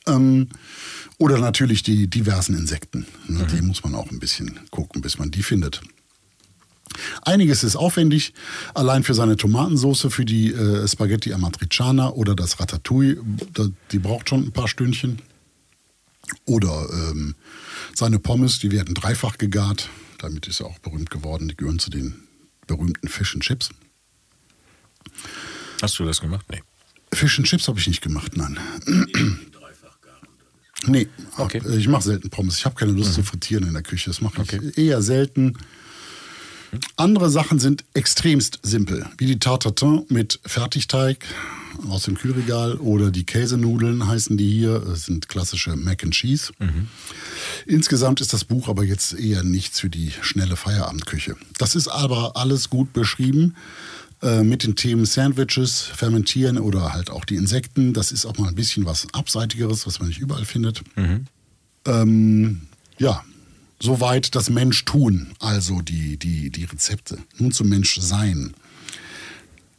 [0.07, 0.49] Ähm,
[1.19, 3.07] oder natürlich die diversen Insekten.
[3.29, 3.49] Ne, mhm.
[3.49, 5.83] Die muss man auch ein bisschen gucken, bis man die findet.
[7.23, 8.35] Einiges ist aufwendig,
[8.73, 13.17] allein für seine Tomatensauce, für die äh, Spaghetti Amatriciana oder das Ratatouille,
[13.91, 15.21] die braucht schon ein paar Stündchen.
[16.47, 17.35] Oder ähm,
[17.95, 19.91] seine Pommes, die werden dreifach gegart.
[20.19, 21.49] Damit ist er auch berühmt geworden.
[21.49, 22.15] Die gehören zu den
[22.67, 23.71] berühmten Fish and Chips.
[25.83, 26.47] Hast du das gemacht?
[26.51, 26.63] Nee.
[27.13, 28.59] Fish and Chips habe ich nicht gemacht, nein.
[30.87, 31.63] Nee, okay.
[31.79, 32.59] ich mache selten Pommes.
[32.59, 33.15] Ich habe keine Lust mhm.
[33.15, 34.11] zu frittieren in der Küche.
[34.11, 34.73] Das mache ich okay.
[34.77, 35.57] eher selten.
[36.97, 41.25] Andere Sachen sind extremst simpel, wie die Tartatin mit Fertigteig
[41.89, 44.81] aus dem Kühlregal oder die Käsenudeln heißen die hier.
[44.81, 46.53] Das sind klassische Mac and Cheese.
[46.59, 46.89] Mhm.
[47.67, 51.37] Insgesamt ist das Buch aber jetzt eher nichts für die schnelle Feierabendküche.
[51.59, 53.57] Das ist aber alles gut beschrieben.
[54.25, 57.93] Äh, mit den Themen Sandwiches, Fermentieren oder halt auch die Insekten.
[57.93, 60.83] Das ist auch mal ein bisschen was Abseitigeres, was man nicht überall findet.
[60.97, 61.27] Mhm.
[61.85, 62.63] Ähm,
[62.97, 63.23] ja,
[63.79, 67.19] soweit das Mensch tun, also die, die, die Rezepte.
[67.37, 68.55] Nun zum Mensch sein,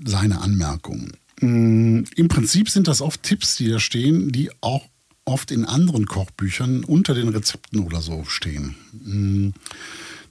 [0.03, 1.13] seine Anmerkungen.
[1.41, 4.85] Ähm, Im Prinzip sind das oft Tipps, die da stehen, die auch
[5.25, 8.75] oft in anderen Kochbüchern unter den Rezepten oder so stehen.
[9.07, 9.53] Ähm,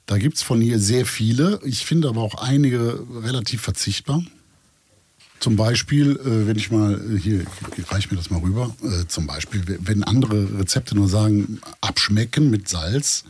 [0.07, 1.61] da gibt es von hier sehr viele.
[1.65, 4.23] Ich finde aber auch einige relativ verzichtbar.
[5.41, 7.45] Zum Beispiel, äh, wenn ich mal, äh, hier,
[7.89, 12.69] reich mir das mal rüber, äh, zum Beispiel, wenn andere Rezepte nur sagen, abschmecken mit
[12.69, 13.25] Salz,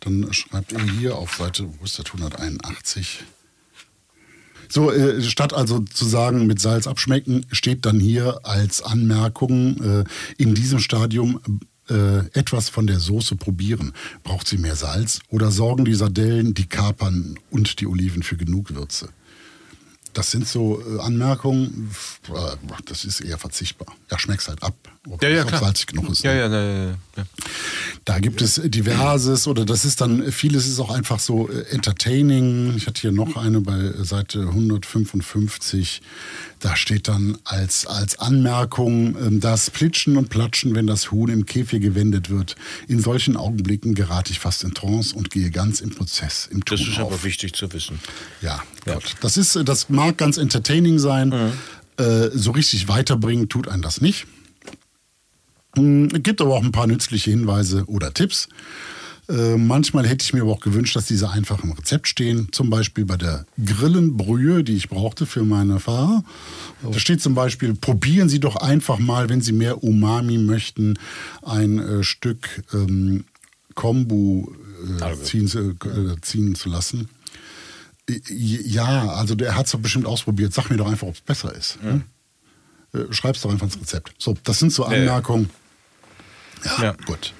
[0.00, 3.22] dann schreibt ihr hier auf Seite, wo ist das, 181,
[4.68, 10.06] so, statt also zu sagen, mit Salz abschmecken, steht dann hier als Anmerkung,
[10.38, 11.40] in diesem Stadium
[11.92, 13.92] äh, etwas von der Soße probieren.
[14.24, 18.74] Braucht sie mehr Salz oder sorgen die Sardellen, die Kapern und die Oliven für genug
[18.74, 19.10] Würze?
[20.12, 21.90] Das sind so äh, Anmerkungen,
[22.86, 23.94] das ist eher verzichtbar.
[24.10, 24.74] Ja, schmeckt halt ab,
[25.20, 25.60] ja, ja, klar.
[25.60, 26.22] salzig genug ist.
[26.22, 26.84] Ja, ja, ja,
[27.16, 27.24] ja.
[28.04, 32.74] Da gibt es diverses oder das ist dann, vieles ist auch einfach so äh, entertaining.
[32.76, 36.02] Ich hatte hier noch eine bei Seite 155.
[36.60, 41.46] Da steht dann als, als Anmerkung, ähm, das Plitschen und Platschen, wenn das Huhn im
[41.46, 42.54] Käfig gewendet wird.
[42.86, 46.78] In solchen Augenblicken gerate ich fast in Trance und gehe ganz im Prozess, im Tun
[46.78, 47.12] Das ist auf.
[47.12, 47.98] aber wichtig zu wissen.
[48.40, 48.94] Ja, ja.
[48.94, 49.16] Gott.
[49.20, 51.28] Das, ist, das mag ganz entertaining sein.
[51.30, 52.04] Mhm.
[52.04, 54.26] Äh, so richtig weiterbringen tut einen das nicht.
[55.74, 58.48] Es hm, gibt aber auch ein paar nützliche Hinweise oder Tipps.
[59.28, 62.48] Äh, manchmal hätte ich mir aber auch gewünscht, dass diese einfach im Rezept stehen.
[62.50, 66.24] Zum Beispiel bei der Grillenbrühe, die ich brauchte für meine Fahrer.
[66.82, 70.98] Da steht zum Beispiel, probieren Sie doch einfach mal, wenn Sie mehr Umami möchten,
[71.42, 73.24] ein äh, Stück ähm,
[73.74, 74.48] Kombu
[75.00, 77.08] äh, ziehen, äh, ziehen zu lassen.
[78.28, 80.52] Ja, also der hat es doch bestimmt ausprobiert.
[80.52, 81.78] Sag mir doch einfach, ob es besser ist.
[81.82, 82.02] Mhm.
[82.92, 84.12] Äh, Schreib es doch einfach ins Rezept.
[84.18, 85.48] So, das sind so Anmerkungen.
[86.64, 86.92] Ja, ja.
[87.04, 87.32] gut.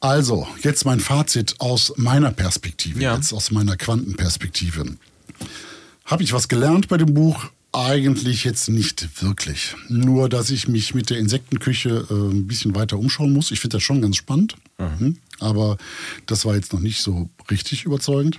[0.00, 3.14] Also, jetzt mein Fazit aus meiner Perspektive, ja.
[3.14, 4.96] jetzt aus meiner Quantenperspektive.
[6.04, 7.46] Habe ich was gelernt bei dem Buch?
[7.72, 9.74] Eigentlich jetzt nicht wirklich.
[9.88, 13.50] Nur, dass ich mich mit der Insektenküche äh, ein bisschen weiter umschauen muss.
[13.50, 14.54] Ich finde das schon ganz spannend.
[14.78, 15.16] Mhm.
[15.40, 15.78] Aber
[16.26, 18.38] das war jetzt noch nicht so richtig überzeugend.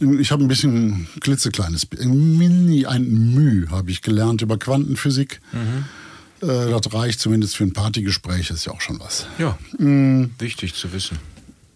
[0.00, 5.40] Ich habe ein bisschen klitzekleines, ein Mini, ein Müh habe ich gelernt über Quantenphysik.
[5.52, 5.84] Mhm.
[6.42, 9.26] Äh, das reicht zumindest für ein Partygespräch, ist ja auch schon was.
[9.38, 10.32] Ja, mhm.
[10.38, 11.18] wichtig zu wissen.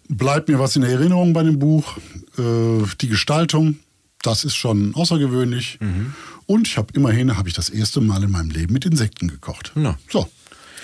[0.08, 1.96] Bleibt mir was in Erinnerung bei dem Buch.
[2.38, 3.78] Äh, die Gestaltung,
[4.22, 5.78] das ist schon außergewöhnlich.
[5.80, 6.14] Mhm.
[6.46, 9.72] Und ich habe immerhin, habe ich das erste Mal in meinem Leben mit Insekten gekocht.
[9.74, 9.98] Na.
[10.08, 10.28] So,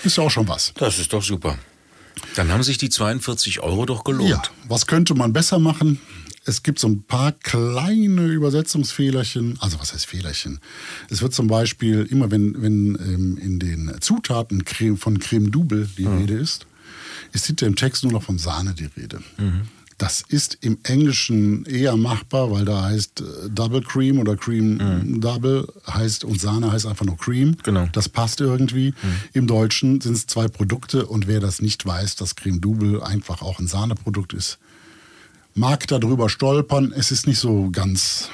[0.03, 0.73] ist ja auch schon was.
[0.75, 1.57] Das ist doch super.
[2.35, 4.29] Dann haben sich die 42 Euro doch gelohnt.
[4.29, 5.99] Ja, was könnte man besser machen?
[6.45, 9.57] Es gibt so ein paar kleine Übersetzungsfehlerchen.
[9.59, 10.59] Also was heißt Fehlerchen?
[11.09, 15.87] Es wird zum Beispiel immer, wenn, wenn ähm, in den Zutaten Creme, von Creme Double
[15.97, 16.17] die mhm.
[16.17, 16.65] Rede ist,
[17.31, 19.19] ist hinter im Text nur noch von Sahne die Rede.
[19.37, 19.61] Mhm.
[19.97, 25.21] Das ist im Englischen eher machbar, weil da heißt äh, Double Cream oder Cream mhm.
[25.21, 27.55] Double heißt und Sahne heißt einfach nur Cream.
[27.63, 27.87] Genau.
[27.91, 28.89] Das passt irgendwie.
[28.89, 29.15] Mhm.
[29.33, 33.41] Im Deutschen sind es zwei Produkte und wer das nicht weiß, dass Creme Double einfach
[33.41, 34.57] auch ein Sahneprodukt ist,
[35.53, 36.93] mag darüber stolpern.
[36.95, 38.29] Es ist nicht so ganz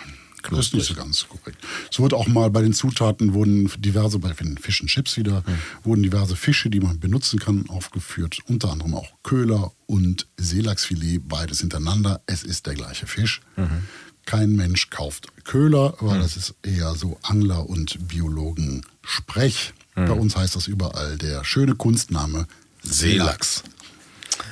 [0.49, 1.57] das ist nicht so ganz korrekt.
[1.91, 5.43] Es wurde auch mal bei den Zutaten wurden diverse, bei den Fish and Chips wieder,
[5.45, 5.59] mhm.
[5.83, 8.39] wurden diverse Fische, die man benutzen kann, aufgeführt.
[8.47, 12.21] Unter anderem auch Köhler und Seelachsfilet, beides hintereinander.
[12.25, 13.41] Es ist der gleiche Fisch.
[13.57, 13.83] Mhm.
[14.25, 16.21] Kein Mensch kauft Köhler, weil mhm.
[16.21, 19.73] das ist eher so Angler- und Biologen-Sprech.
[19.95, 20.05] Mhm.
[20.05, 22.47] Bei uns heißt das überall der schöne Kunstname
[22.81, 23.63] Seelachs.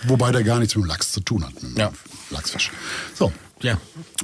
[0.08, 1.92] Wobei der gar nichts mit dem Lachs zu tun hat, mit ja.
[2.32, 2.72] Lachsfisch.
[3.14, 3.32] So.
[3.62, 3.80] Ja.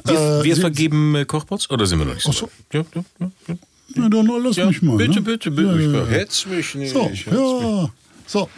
[0.05, 2.29] Wir, äh, wir vergeben äh, Kochpots oder sind wir noch nicht so?
[2.29, 2.49] Ach so.
[2.71, 3.55] Ja, ja, ja, ja.
[3.95, 4.97] Na dann lass ja, mich mal.
[4.97, 5.21] Bitte, ne?
[5.21, 5.91] bitte, bitte.
[5.93, 6.05] Ja.
[6.05, 6.93] Hetz mich nicht.
[6.93, 7.89] So, ja.
[8.25, 8.49] So.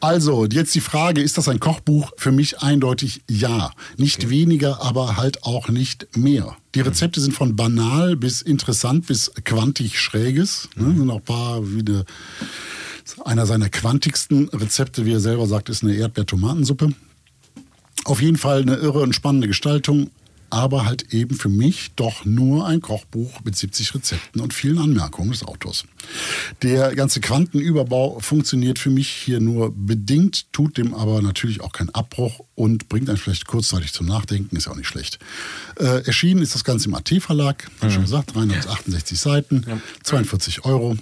[0.00, 2.10] Also, jetzt die Frage, ist das ein Kochbuch?
[2.16, 3.70] Für mich eindeutig ja.
[3.96, 4.30] Nicht okay.
[4.30, 6.56] weniger, aber halt auch nicht mehr.
[6.74, 7.24] Die Rezepte mhm.
[7.24, 10.68] sind von banal bis interessant bis quantig schräges.
[10.74, 10.88] Ne?
[10.88, 10.98] Mhm.
[10.98, 12.04] Sind auch ein paar wie eine
[13.24, 16.92] einer seiner quantigsten Rezepte, wie er selber sagt, ist eine Erdbeertomatensuppe.
[18.04, 20.10] Auf jeden Fall eine irre und spannende Gestaltung,
[20.52, 25.30] aber halt eben für mich doch nur ein Kochbuch mit 70 Rezepten und vielen Anmerkungen
[25.30, 25.84] des Autors.
[26.60, 31.88] Der ganze Quantenüberbau funktioniert für mich hier nur bedingt, tut dem aber natürlich auch keinen
[31.90, 35.18] Abbruch und bringt einen vielleicht kurzzeitig zum Nachdenken, ist ja auch nicht schlecht.
[35.78, 37.90] Äh, erschienen ist das Ganze im AT-Verlag, mhm.
[37.90, 39.32] schon gesagt, 368 ja.
[39.32, 39.80] Seiten, ja.
[40.02, 40.98] 42 Euro.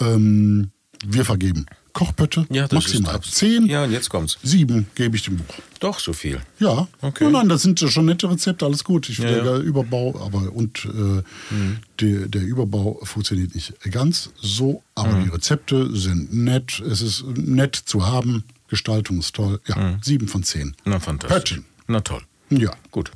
[0.00, 0.72] Ähm,
[1.06, 3.66] wir vergeben Kochpötte, ja, das maximal ist zehn.
[3.66, 4.38] Ja, und jetzt kommt's.
[4.42, 5.54] Sieben gebe ich dem Buch.
[5.80, 6.40] Doch, so viel.
[6.58, 6.88] Ja.
[7.02, 7.24] Okay.
[7.24, 9.08] Nein, nein, das sind schon nette Rezepte, alles gut.
[9.08, 9.58] Ich, ja, der ja.
[9.58, 10.88] Überbau, aber und äh,
[11.54, 11.78] mhm.
[12.00, 15.24] der, der Überbau funktioniert nicht ganz so, aber mhm.
[15.24, 16.80] die Rezepte sind nett.
[16.80, 18.44] Es ist nett zu haben.
[18.68, 19.60] Gestaltung ist toll.
[19.66, 19.98] Ja, mhm.
[20.02, 20.74] sieben von zehn.
[20.84, 21.36] Na, fantastisch.
[21.36, 21.64] Pöttchen.
[21.88, 22.22] Na toll.
[22.48, 22.70] Ja.
[22.90, 23.10] Gut.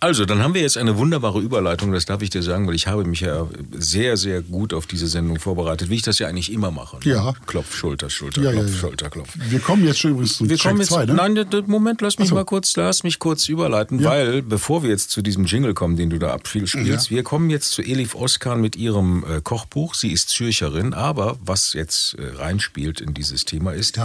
[0.00, 2.86] Also, dann haben wir jetzt eine wunderbare Überleitung, das darf ich dir sagen, weil ich
[2.86, 6.52] habe mich ja sehr, sehr gut auf diese Sendung vorbereitet, wie ich das ja eigentlich
[6.52, 6.96] immer mache.
[6.96, 7.14] Ne?
[7.14, 7.34] Ja.
[7.46, 8.78] Klopf, Schulter, Schulter, ja, Klopf, ja, ja.
[8.78, 9.28] Schulter, Klopf.
[9.34, 11.14] Wir kommen jetzt schon übrigens zum wir kommen jetzt, 2, ne?
[11.14, 12.34] Nein, Moment, lass mich so.
[12.34, 16.10] mal kurz, lass mich kurz überleiten, weil, bevor wir jetzt zu diesem Jingle kommen, den
[16.10, 16.98] du da abspielst, ja.
[17.08, 19.94] wir kommen jetzt zu Elif Oskan mit ihrem äh, Kochbuch.
[19.94, 23.98] Sie ist Zürcherin, aber was jetzt äh, reinspielt in dieses Thema ist,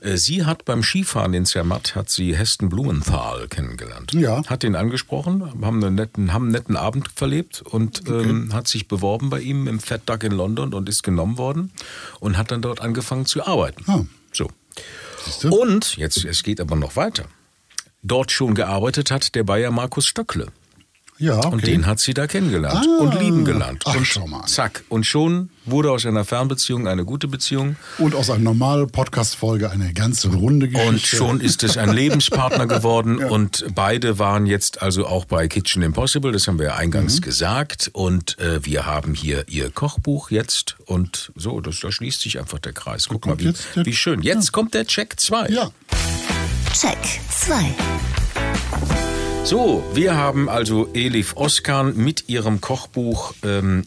[0.00, 4.12] äh, sie hat beim Skifahren in Zermatt, hat sie Heston Blumenthal kennengelernt.
[4.12, 4.42] Ja.
[4.46, 8.28] Hat den angesprochen, haben einen netten, haben einen netten Abend verlebt und okay.
[8.28, 11.72] ähm, hat sich beworben bei ihm im Fat Duck in London und ist genommen worden
[12.20, 13.84] und hat dann dort angefangen zu arbeiten.
[13.86, 14.04] Ah.
[14.32, 14.48] So.
[15.50, 17.24] Und jetzt, es geht aber noch weiter.
[18.02, 20.46] Dort schon gearbeitet hat der Bayer Markus Stöckle.
[21.18, 21.48] Ja, okay.
[21.48, 23.84] Und den hat sie da kennengelernt ah, und lieben gelernt.
[23.86, 24.44] Ach, und schau mal.
[24.46, 24.84] zack.
[24.88, 27.76] Und schon wurde aus einer Fernbeziehung eine gute Beziehung.
[27.98, 30.88] Und aus einer normalen Podcast-Folge eine ganz runde Geschichte.
[30.88, 33.18] Und schon ist es ein Lebenspartner geworden.
[33.20, 33.28] ja.
[33.28, 37.24] Und beide waren jetzt also auch bei Kitchen Impossible, das haben wir ja eingangs mhm.
[37.24, 37.90] gesagt.
[37.92, 40.76] Und äh, wir haben hier ihr Kochbuch jetzt.
[40.84, 43.08] Und so, das, da schließt sich einfach der Kreis.
[43.08, 44.22] Guck mal, wie, wie, schön.
[44.22, 44.52] Jetzt ja.
[44.52, 45.48] kommt der Check 2.
[45.48, 45.70] Ja.
[46.74, 46.98] Check
[47.30, 47.74] 2.
[49.46, 53.84] So, wir haben also Elif Oskan mit ihrem Kochbuch ähm,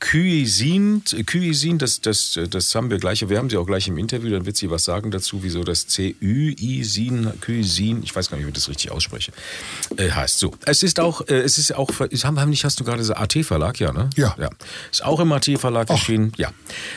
[0.00, 4.30] Cuisine, Cuisine das, das, das haben wir gleich, wir haben sie auch gleich im Interview,
[4.30, 8.48] dann wird sie was sagen dazu, wieso das C-U-Isin, Cuisine, ich weiß gar nicht, wie
[8.48, 9.32] ich das richtig ausspreche,
[9.98, 10.38] äh, heißt.
[10.38, 13.12] So, es ist auch, äh, es ist auch, haben, haben nicht, hast du gerade so
[13.12, 14.08] AT-Verlag, ja, ne?
[14.16, 14.34] Ja.
[14.40, 14.48] ja.
[14.90, 16.52] Ist auch im AT-Verlag erschienen, ja.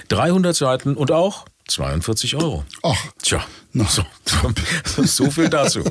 [0.07, 2.63] 300 Seiten und auch 42 Euro.
[2.83, 2.97] Ach.
[3.21, 4.05] Tja, so,
[5.03, 5.83] so viel dazu.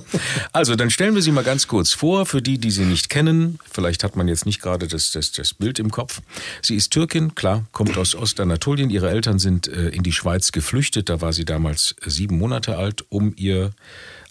[0.52, 3.58] Also, dann stellen wir sie mal ganz kurz vor, für die, die sie nicht kennen.
[3.70, 6.20] Vielleicht hat man jetzt nicht gerade das, das, das Bild im Kopf.
[6.62, 8.88] Sie ist Türkin, klar, kommt aus Ostanatolien.
[8.88, 11.08] Ihre Eltern sind äh, in die Schweiz geflüchtet.
[11.08, 13.72] Da war sie damals sieben Monate alt, um ihr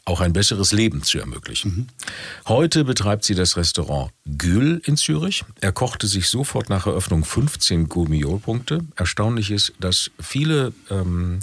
[0.06, 1.76] auch ein besseres Leben zu ermöglichen.
[1.76, 1.88] Mhm.
[2.48, 5.46] Heute betreibt sie das Restaurant Gül in Zürich.
[5.62, 8.82] Er kochte sich sofort nach Eröffnung 15 Gourmet-Punkte.
[8.96, 11.40] Erstaunlich ist, dass viele ähm,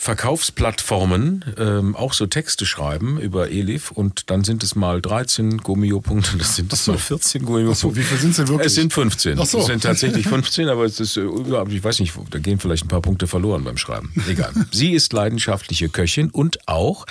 [0.00, 6.38] Verkaufsplattformen ähm, auch so Texte schreiben über Elif und dann sind es mal 13 Gomio-Punkte,
[6.38, 6.92] das sind es so.
[6.92, 7.80] mal 14 Gomio-Punkte.
[7.80, 8.68] So, wie viel sind es denn wirklich?
[8.68, 9.40] Es sind 15.
[9.40, 9.58] Ach so.
[9.58, 11.24] Es sind tatsächlich 15, aber es ist, äh,
[11.70, 14.12] ich weiß nicht, da gehen vielleicht ein paar Punkte verloren beim Schreiben.
[14.28, 14.52] Egal.
[14.70, 17.04] Sie ist leidenschaftliche Köchin und auch,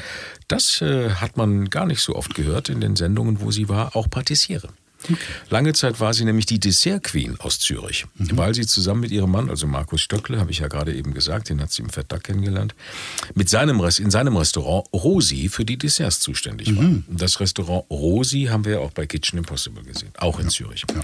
[0.48, 3.98] das äh, hat man gar nicht so oft gehört in den Sendungen, wo sie war,
[3.98, 4.70] auch Patissiere.
[5.50, 8.38] Lange Zeit war sie nämlich die Dessert Queen aus Zürich, mhm.
[8.38, 11.50] weil sie zusammen mit ihrem Mann, also Markus Stöckle, habe ich ja gerade eben gesagt,
[11.50, 12.76] den hat sie im Fettdack kennengelernt,
[13.36, 16.84] mit seinem, in seinem Restaurant Rosi für die Desserts zuständig war.
[16.84, 17.04] Mhm.
[17.10, 20.52] Das Restaurant Rosi haben wir ja auch bei Kitchen Impossible gesehen, auch in ja.
[20.52, 20.86] Zürich.
[20.94, 21.02] Ja.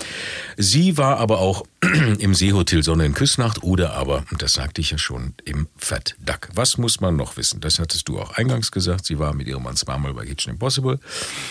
[0.57, 1.63] Sie war aber auch
[2.19, 6.49] im Seehotel Sonne in Küssnacht oder aber, und das sagte ich ja schon, im Fettdack.
[6.55, 7.59] Was muss man noch wissen?
[7.61, 9.05] Das hattest du auch eingangs gesagt.
[9.05, 10.99] Sie war mit ihrem Mann zweimal bei Kitchen Impossible.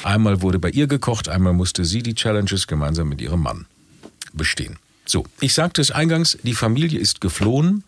[0.03, 3.67] Einmal wurde bei ihr gekocht, einmal musste sie die Challenge Challenges gemeinsam mit ihrem Mann
[4.33, 4.77] bestehen.
[5.05, 7.85] So, ich sagte es eingangs, die Familie ist geflohen,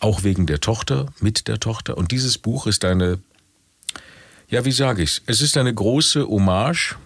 [0.00, 1.96] auch wegen der Tochter, mit der Tochter.
[1.96, 3.18] Und dieses Buch ist eine,
[4.48, 5.22] ja, wie sage ich es?
[5.26, 6.96] Es ist eine große Hommage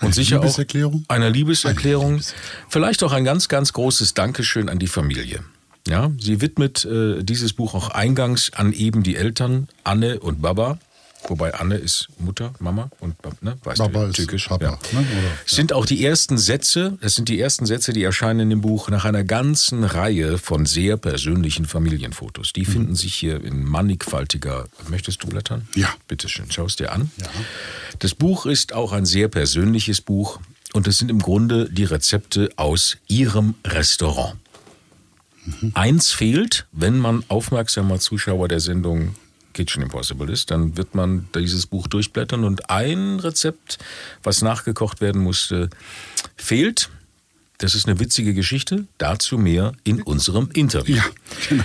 [0.00, 1.04] und eine sicher Liebeserklärung?
[1.06, 2.06] auch eine Liebeserklärung.
[2.06, 2.68] Eine Liebeserklärung.
[2.68, 5.44] Vielleicht auch ein ganz, ganz großes Dankeschön an die Familie.
[5.88, 10.78] Ja, sie widmet äh, dieses Buch auch eingangs an eben die Eltern, Anne und Baba.
[11.28, 14.48] Wobei Anne ist Mutter, Mama und ne, weißt Baba du, türkisch.
[14.48, 14.70] Papa, ja.
[14.70, 14.78] ne?
[15.00, 18.60] Oder, sind auch die ersten Sätze, das sind die ersten Sätze, die erscheinen in dem
[18.60, 22.52] Buch nach einer ganzen Reihe von sehr persönlichen Familienfotos.
[22.52, 22.72] Die mhm.
[22.72, 24.66] finden sich hier in mannigfaltiger.
[24.88, 25.68] Möchtest du blättern?
[25.74, 25.88] Ja.
[26.08, 27.10] Bitte schön, schau es dir an.
[27.18, 27.26] Ja.
[27.98, 30.40] Das Buch ist auch ein sehr persönliches Buch
[30.72, 34.36] und es sind im Grunde die Rezepte aus ihrem Restaurant.
[35.44, 35.72] Mhm.
[35.74, 39.14] Eins fehlt, wenn man aufmerksamer Zuschauer der Sendung
[39.52, 43.78] Kitchen Impossible ist, dann wird man dieses Buch durchblättern und ein Rezept,
[44.22, 45.70] was nachgekocht werden musste,
[46.36, 46.90] fehlt.
[47.60, 48.86] Das ist eine witzige Geschichte.
[48.96, 50.96] Dazu mehr in unserem Interview.
[50.96, 51.04] Ja,
[51.50, 51.64] genau.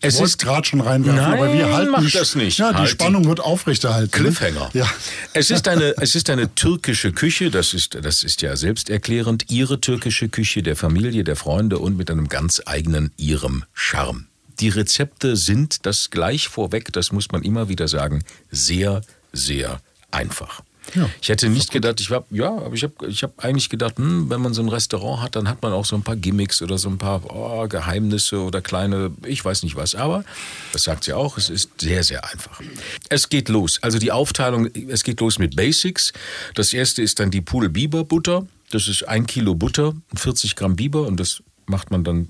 [0.00, 2.56] Ich es ist gerade schon reinwerfen, nein, aber wir halten mach das nicht.
[2.56, 4.10] Ja, die halt Spannung wird aufrechterhalten.
[4.10, 4.70] Cliffhanger.
[4.72, 4.90] Ja.
[5.34, 7.50] Es ist eine, es ist eine türkische Küche.
[7.50, 9.50] Das ist, das ist ja selbsterklärend.
[9.50, 14.28] Ihre türkische Küche der Familie, der Freunde und mit einem ganz eigenen ihrem Charme.
[14.60, 20.62] Die Rezepte sind das gleich vorweg, das muss man immer wieder sagen, sehr, sehr einfach.
[20.94, 23.98] Ja, ich hätte nicht gedacht, ich hab, ja, aber ich habe ich hab eigentlich gedacht,
[23.98, 26.62] hm, wenn man so ein Restaurant hat, dann hat man auch so ein paar Gimmicks
[26.62, 29.94] oder so ein paar oh, Geheimnisse oder kleine, ich weiß nicht was.
[29.94, 30.24] Aber,
[30.72, 32.60] das sagt sie auch, es ist sehr, sehr einfach.
[33.08, 33.78] Es geht los.
[33.82, 36.12] Also die Aufteilung, es geht los mit Basics.
[36.54, 38.46] Das erste ist dann die Pool Biber Butter.
[38.70, 42.28] Das ist ein Kilo Butter, 40 Gramm Biber und das macht man dann,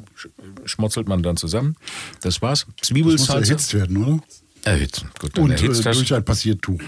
[0.65, 1.77] schmotzelt man dann zusammen.
[2.21, 2.67] Das war's.
[2.81, 3.27] Zwiebelsalze.
[3.27, 4.23] Das muss erhitzt werden, oder?
[4.67, 5.11] Erhitzen.
[5.21, 6.81] Gut, dann Und äh, durch ein Passiertuch.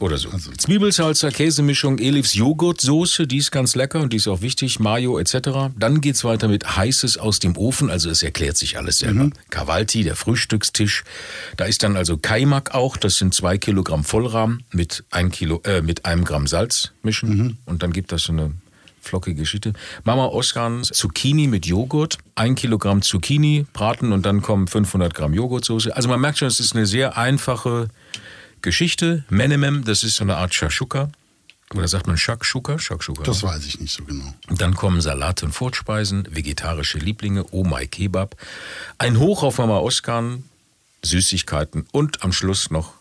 [0.00, 0.30] Oder so.
[0.30, 0.52] Also.
[0.52, 5.70] Zwiebelsalzer, Käsemischung, Elifs Joghurtsoße, die ist ganz lecker und die ist auch wichtig, Mayo etc.
[5.78, 9.24] Dann geht's weiter mit Heißes aus dem Ofen, also es erklärt sich alles selber.
[9.24, 9.32] Mhm.
[9.50, 11.04] Kavalti, der Frühstückstisch.
[11.58, 15.82] Da ist dann also Kaimak auch, das sind zwei Kilogramm Vollrahm mit, ein Kilo, äh,
[15.82, 17.36] mit einem Gramm Salz mischen.
[17.36, 17.56] Mhm.
[17.66, 18.54] Und dann gibt das so eine
[19.06, 19.72] flockige Geschichte.
[20.04, 25.94] Mama Oskar Zucchini mit Joghurt, ein Kilogramm Zucchini braten und dann kommen 500 Gramm Joghurtsoße.
[25.94, 27.88] Also man merkt schon, es ist eine sehr einfache
[28.62, 29.24] Geschichte.
[29.28, 31.10] Menemem, das ist so eine Art Shashuka.
[31.74, 32.78] Oder sagt man Shakshuka?
[32.78, 33.24] Shakshuka.
[33.24, 34.32] Das weiß ich nicht so genau.
[34.50, 38.36] Dann kommen Salate und Vorspeisen, vegetarische Lieblinge, Omai Kebab,
[38.98, 40.38] ein Hoch auf Mama Oskar,
[41.04, 42.92] Süßigkeiten und am Schluss noch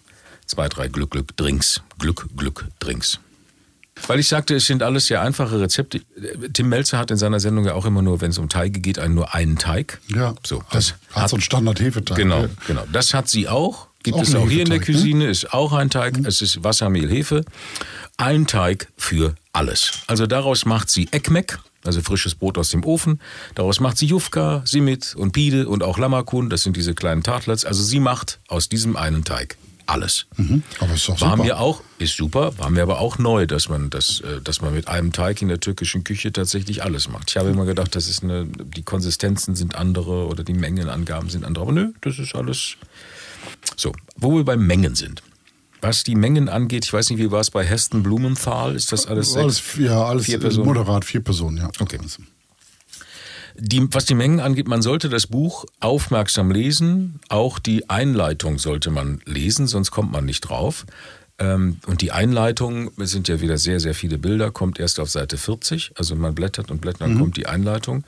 [0.47, 1.81] zwei, drei Glück, Glück, Drinks.
[1.99, 3.19] Glück, Glück, Drinks.
[4.07, 6.01] Weil ich sagte, es sind alles sehr einfache Rezepte.
[6.53, 8.99] Tim Melzer hat in seiner Sendung ja auch immer nur, wenn es um Teige geht,
[8.99, 9.99] einen, nur einen Teig.
[10.13, 12.17] Ja, so, das hat, hat so einen Standard-Hefeteig.
[12.17, 12.49] Genau, ja.
[12.67, 12.83] genau.
[12.91, 13.87] Das hat sie auch.
[14.03, 14.85] Gibt auch es auch hier in der ne?
[14.85, 15.31] Cuisine, ne?
[15.31, 16.19] ist auch ein Teig.
[16.19, 16.25] Mhm.
[16.25, 17.43] Es ist Wasser, Mehl, Hefe.
[18.17, 19.91] Ein Teig für alles.
[20.07, 23.19] Also daraus macht sie Ekmek, also frisches Brot aus dem Ofen.
[23.55, 26.51] Daraus macht sie Jufka, Simit und Pide und auch Lammerkuhn.
[26.51, 27.65] Das sind diese kleinen Tartlets.
[27.65, 30.25] Also sie macht aus diesem einen Teig alles.
[30.37, 30.63] Mhm.
[30.79, 33.89] Aber ist doch War mir auch, ist super, war mir aber auch neu, dass man
[33.89, 37.29] das, äh, dass man mit einem Teig in der türkischen Küche tatsächlich alles macht.
[37.29, 41.45] Ich habe immer gedacht, das ist eine, die Konsistenzen sind andere oder die Mengenangaben sind
[41.45, 41.63] andere.
[41.63, 42.77] Aber nö, das ist alles.
[43.75, 45.21] So, wo wir bei Mengen sind.
[45.81, 48.75] Was die Mengen angeht, ich weiß nicht, wie war es bei Heston Blumenthal?
[48.75, 49.43] Ist das alles sechs?
[49.43, 50.65] alles, ja, alles vier Personen?
[50.65, 51.69] moderat, vier Personen, ja.
[51.79, 51.99] Okay.
[53.57, 57.19] Die, was die Mengen angeht, man sollte das Buch aufmerksam lesen.
[57.29, 60.85] Auch die Einleitung sollte man lesen, sonst kommt man nicht drauf.
[61.37, 65.09] Ähm, und die Einleitung, es sind ja wieder sehr, sehr viele Bilder, kommt erst auf
[65.09, 65.91] Seite 40.
[65.95, 68.03] Also man blättert und blättert, dann kommt die Einleitung.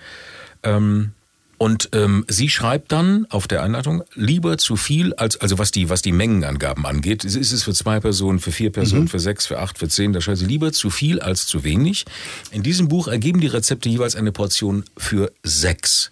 [0.63, 1.11] Ähm,
[1.57, 5.89] und ähm, sie schreibt dann auf der Einleitung lieber zu viel als also was die
[5.89, 7.23] was die Mengenangaben angeht.
[7.25, 10.13] Ist es für zwei Personen, für vier Personen, für sechs, für acht, für zehn.
[10.13, 12.05] Da schreibt sie lieber zu viel als zu wenig.
[12.51, 16.11] In diesem Buch ergeben die Rezepte jeweils eine Portion für sechs.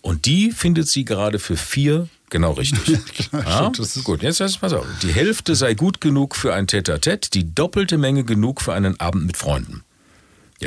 [0.00, 2.98] Und die findet sie gerade für vier genau richtig.
[3.30, 4.86] klar, Ja, stimmt, das ist- gut, jetzt lass pass auf.
[5.02, 9.26] Die Hälfte sei gut genug für ein Tete-a-Tete, die doppelte Menge genug für einen Abend
[9.26, 9.84] mit Freunden.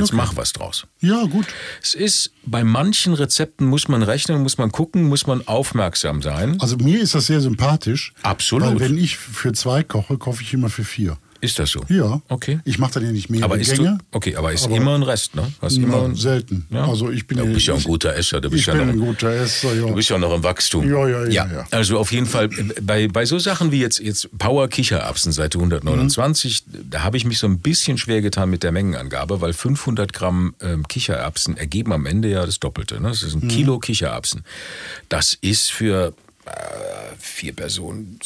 [0.01, 0.87] Jetzt mach was draus.
[0.99, 1.45] Ja, gut.
[1.81, 6.59] Es ist, bei manchen Rezepten muss man rechnen, muss man gucken, muss man aufmerksam sein.
[6.59, 8.13] Also mir ist das sehr sympathisch.
[8.21, 8.67] Absolut.
[8.67, 11.17] Weil wenn ich für zwei koche, koche ich immer für vier.
[11.45, 11.81] Ist das so?
[11.89, 12.21] Ja.
[12.27, 12.59] Okay.
[12.65, 13.97] Ich mache dann ja nicht mehrere Aber ist Gänge.
[14.11, 15.51] du, okay, aber ist aber- immer ein Rest, ne?
[15.61, 16.65] Hast immer Ja, ein, selten.
[16.71, 16.87] Ja.
[16.87, 18.41] Also ich bin ja, du bist ja ein guter Esser.
[18.41, 19.85] Du bist Ich ja bin noch, ein guter Esser, ja.
[19.85, 20.89] Du bist ja noch im Wachstum.
[20.89, 21.67] Ja, ja, ja, ja.
[21.71, 22.49] Also auf jeden Fall,
[22.81, 27.37] bei, bei so Sachen wie jetzt, jetzt Power Kichererbsen Seite 129, da habe ich mich
[27.37, 32.05] so ein bisschen schwer getan mit der Mengenangabe, weil 500 Gramm ähm, Kichererbsen ergeben am
[32.05, 32.99] Ende ja das Doppelte.
[32.99, 33.09] Ne?
[33.09, 33.47] Das ist ein Mhm.
[33.49, 34.43] Kilo Kichererbsen.
[35.09, 36.13] Das ist für
[37.17, 38.19] vier Personen,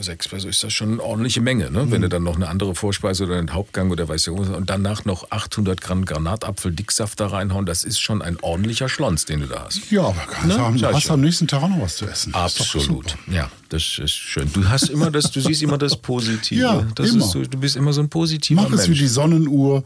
[0.00, 1.70] sechs Personen, ist das schon eine ordentliche Menge.
[1.70, 1.84] Ne?
[1.86, 1.90] Mhm.
[1.90, 4.68] Wenn du dann noch eine andere Vorspeise oder einen Hauptgang oder weiß ich was und
[4.68, 9.46] danach noch 800 Gramm Granatapfel-Dicksaft da reinhauen, das ist schon ein ordentlicher Schlons, den du
[9.46, 9.90] da hast.
[9.90, 10.58] Ja, aber kannst Ne?
[10.62, 12.34] haben, ich hast am nächsten Tag auch noch was zu essen.
[12.34, 13.16] Absolut.
[13.30, 14.50] Ja, das ist schön.
[14.52, 16.60] Du hast immer das, du siehst immer das Positive.
[16.60, 17.24] Ja, das immer.
[17.24, 18.98] So, du bist immer so ein positiver Mach es wie Mensch.
[19.00, 19.84] die Sonnenuhr.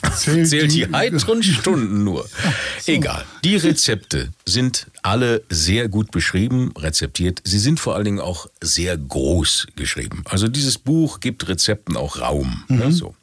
[0.16, 2.24] Zählt, Zählt die heiteren Stunden nur.
[2.86, 3.24] Egal.
[3.42, 7.40] Die Rezepte sind alle sehr gut beschrieben, rezeptiert.
[7.44, 10.22] Sie sind vor allen Dingen auch sehr groß geschrieben.
[10.28, 12.64] Also dieses Buch gibt Rezepten auch Raum.
[12.68, 13.14] Ne, so.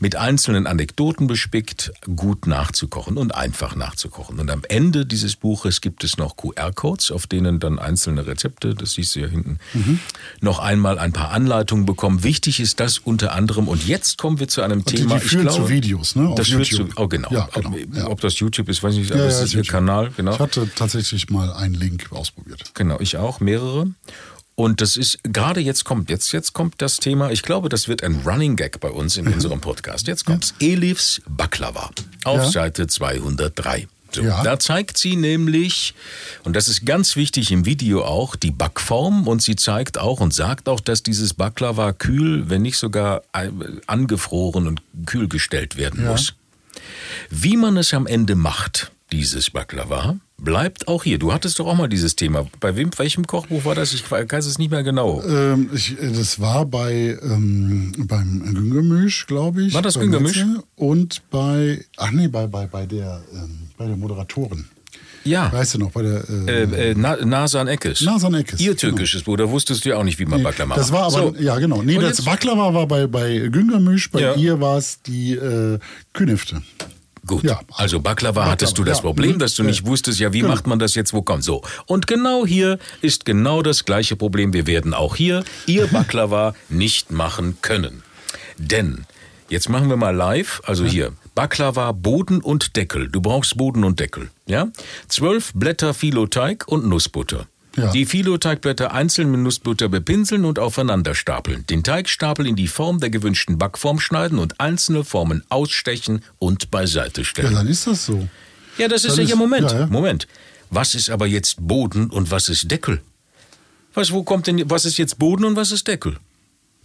[0.00, 4.40] Mit einzelnen Anekdoten bespickt, gut nachzukochen und einfach nachzukochen.
[4.40, 8.92] Und am Ende dieses Buches gibt es noch QR-Codes, auf denen dann einzelne Rezepte, das
[8.94, 9.58] siehst du ja hinten,
[10.40, 12.24] noch einmal ein paar Anleitungen bekommen.
[12.24, 13.68] Wichtig ist das unter anderem.
[13.68, 15.14] Und jetzt kommen wir zu einem die- Thema.
[15.18, 16.92] die führen zu Videos, ne, auf Das führt zu, YouTube.
[16.96, 17.30] oh genau.
[17.30, 18.06] Ja, genau, Ob, ja.
[18.08, 19.72] ob das YouTube ist, weiß ich nicht, aber Ja, es ja, ist ihr YouTube.
[19.72, 20.32] Kanal, genau.
[20.32, 22.62] Ich hatte tatsächlich mal einen Link ausprobiert.
[22.74, 23.92] Genau, ich auch, mehrere.
[24.56, 28.04] Und das ist, gerade jetzt kommt, jetzt, jetzt kommt das Thema, ich glaube, das wird
[28.04, 30.06] ein Running Gag bei uns in unserem Podcast.
[30.06, 30.54] Jetzt kommt's.
[30.60, 31.90] Elifs Baklava
[32.24, 32.50] auf Ja.
[32.50, 33.88] Seite 203.
[34.12, 34.44] So, Ja.
[34.44, 35.92] Da zeigt sie nämlich,
[36.44, 40.32] und das ist ganz wichtig im Video auch, die Backform und sie zeigt auch und
[40.32, 43.50] sagt auch, dass dieses Baklava kühl, wenn nicht sogar äh,
[43.88, 46.12] angefroren und kühl gestellt werden Ja.
[46.12, 46.34] muss.
[47.28, 51.18] Wie man es am Ende macht, dieses Baklava, bleibt auch hier.
[51.18, 52.46] Du hattest doch auch mal dieses Thema.
[52.60, 53.92] Bei wem, welchem Kochbuch war das?
[53.94, 55.22] Ich weiß es nicht mehr genau.
[55.22, 59.74] Ähm, ich, äh, das war bei ähm, beim Güngermisch, glaube ich.
[59.74, 60.44] War das Güngermisch?
[60.76, 64.66] Und bei, ach nee, bei, bei, bei, der, ähm, bei der Moderatorin.
[65.26, 68.02] Ja, Weißt du noch, bei der äh, äh, äh, Na, Nasan Eckes.
[68.02, 68.80] Nasan Eckes, Ihr genau.
[68.80, 71.34] türkisches Buch, da wusstest du ja auch nicht, wie man Baklava Das war aber, So.
[71.38, 71.80] ja genau.
[71.82, 74.34] Nee, Und das jetzt- Baklava war bei, bei Güngermisch, bei Ja.
[74.34, 75.78] ihr war es die äh,
[76.12, 76.60] Künifte.
[77.26, 77.60] Gut, Ja.
[77.74, 79.02] also Baklava hattest du das ja.
[79.02, 79.38] Problem, Mhm.
[79.38, 79.68] dass du Ja.
[79.68, 80.52] nicht wusstest, ja, wie Genau.
[80.52, 81.62] macht man das jetzt, wo kommt so.
[81.86, 84.52] Und genau hier ist genau das gleiche Problem.
[84.52, 88.02] Wir werden auch hier ihr Baklava nicht machen können.
[88.58, 89.06] Denn,
[89.48, 93.08] jetzt machen wir mal live, also hier, Baklava, Boden und Deckel.
[93.08, 94.68] Du brauchst Boden und Deckel, ja?
[95.08, 97.46] Zwölf Blätter Filoteig und Nussbutter.
[97.76, 97.90] Ja.
[97.90, 101.66] Die Filoteigblätter einzeln mit Nussbutter bepinseln und aufeinander stapeln.
[101.66, 107.22] Den Teigstapel in die Form der gewünschten Backform schneiden und einzelne Formen ausstechen und beiseite
[107.22, 107.54] Ja, stellen.
[107.54, 108.28] dann ist das so.
[108.78, 109.70] Ja, das ist ja hier Moment.
[109.72, 109.86] ja, ja.
[109.86, 110.28] Moment.
[110.70, 113.00] Was ist aber jetzt Boden und was ist Deckel?
[113.94, 116.16] Was, wo kommt denn, was ist jetzt Boden und was ist Deckel?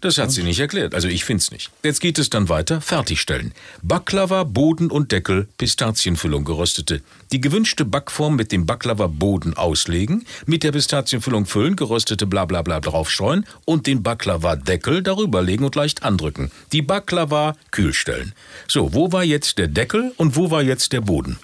[0.01, 0.95] Das hat sie nicht erklärt.
[0.95, 1.71] Also ich find's nicht.
[1.83, 2.79] Jetzt geht es dann weiter.
[2.79, 3.53] Fertigstellen.
[3.81, 7.01] Baklava, Boden und Deckel, Pistazienfüllung geröstete.
[7.33, 13.87] Die gewünschte Backform mit dem Baklava-Boden auslegen, mit der Pistazienfüllung füllen, geröstete Blablabla draufstreuen und
[13.87, 16.49] den Baklava-Deckel darüber legen und leicht andrücken.
[16.71, 18.33] Die Baklava kühlstellen.
[18.67, 21.37] So, wo war jetzt der Deckel und wo war jetzt der Boden?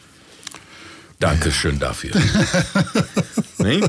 [1.20, 2.12] Dankeschön dafür.
[3.58, 3.82] nee?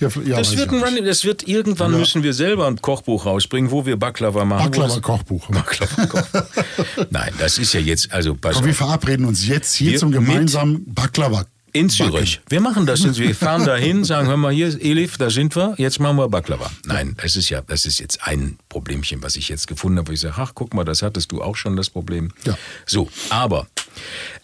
[0.00, 0.82] Ja, ja, Das wird ein.
[0.82, 4.74] Running, das wird irgendwann müssen wir selber ein Kochbuch rausbringen, wo wir Baklava machen.
[4.74, 5.48] wo das- Baklava-Kochbuch.
[5.50, 7.06] Baklava-Kochbuch.
[7.10, 10.10] Nein, das ist ja jetzt, also pass Komm, wir verabreden uns jetzt hier Wir zum
[10.12, 11.44] gemeinsamen Baklava.
[11.74, 12.36] In Zürich.
[12.36, 12.50] Backen.
[12.50, 13.02] Wir machen das.
[13.18, 16.70] Wir fahren dahin, sagen, hör mal hier, Elif, da sind wir, jetzt machen wir Baklava.
[16.84, 20.12] Nein, es ist ja, das ist jetzt ein Problemchen, was ich jetzt gefunden habe.
[20.12, 22.30] Ich sage, ach, guck mal, das hattest du auch schon das Problem.
[22.44, 22.58] Ja.
[22.84, 23.68] So, aber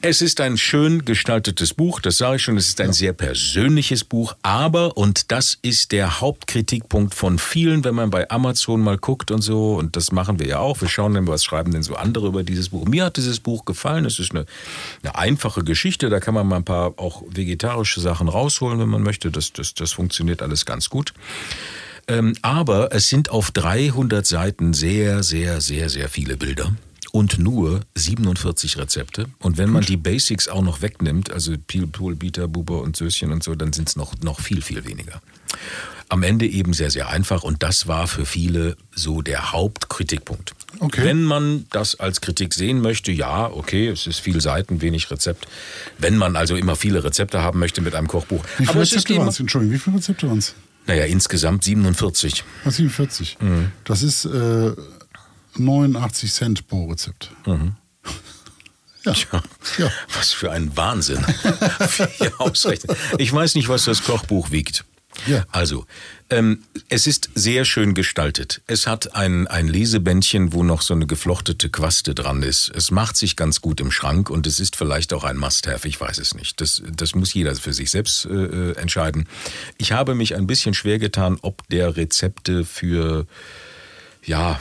[0.00, 2.92] es ist ein schön gestaltetes Buch, das sage ich schon, es ist ein ja.
[2.92, 8.80] sehr persönliches Buch, aber, und das ist der Hauptkritikpunkt von vielen, wenn man bei Amazon
[8.80, 11.72] mal guckt und so, und das machen wir ja auch, wir schauen dann, was schreiben
[11.72, 12.86] denn so andere über dieses Buch.
[12.86, 14.46] Mir hat dieses Buch gefallen, es ist eine,
[15.02, 19.02] eine einfache Geschichte, da kann man mal ein paar auch vegetarische Sachen rausholen, wenn man
[19.02, 21.12] möchte, das, das, das funktioniert alles ganz gut.
[22.06, 26.72] Ähm, aber es sind auf 300 Seiten sehr, sehr, sehr, sehr viele Bilder
[27.12, 29.26] und nur 47 Rezepte.
[29.38, 33.32] Und wenn man die Basics auch noch wegnimmt, also Peel, Pool, Bieter, Buber und Söschen
[33.32, 35.20] und so, dann sind es noch, noch viel, viel weniger.
[36.10, 40.54] Am Ende eben sehr, sehr einfach und das war für viele so der Hauptkritikpunkt.
[40.80, 41.04] Okay.
[41.04, 45.46] Wenn man das als Kritik sehen möchte, ja, okay, es ist viel Seiten, wenig Rezept.
[45.98, 48.42] Wenn man also immer viele Rezepte haben möchte mit einem Kochbuch.
[48.56, 49.40] Wie viele Aber Rezepte waren es?
[49.40, 50.54] Entschuldigung, wie viele Rezepte waren es?
[50.86, 52.44] Naja, insgesamt 47.
[52.64, 53.36] Ah, 47.
[53.40, 53.72] Mhm.
[53.84, 54.72] Das ist äh,
[55.58, 57.30] 89 Cent pro Rezept.
[57.46, 57.76] Mhm.
[59.04, 59.12] Ja.
[59.14, 59.42] Tja,
[59.78, 59.92] ja.
[60.16, 61.24] Was für ein Wahnsinn.
[63.18, 64.84] Ich weiß nicht, was das Kochbuch wiegt.
[65.26, 65.44] Ja.
[65.50, 65.86] Also,
[66.30, 68.62] ähm, es ist sehr schön gestaltet.
[68.66, 72.70] Es hat ein, ein Lesebändchen, wo noch so eine geflochtete Quaste dran ist.
[72.74, 76.00] Es macht sich ganz gut im Schrank und es ist vielleicht auch ein Must-Have, ich
[76.00, 76.60] weiß es nicht.
[76.60, 79.28] Das, das muss jeder für sich selbst äh, äh entscheiden.
[79.78, 83.26] Ich habe mich ein bisschen schwer getan, ob der Rezepte für
[84.28, 84.60] ja,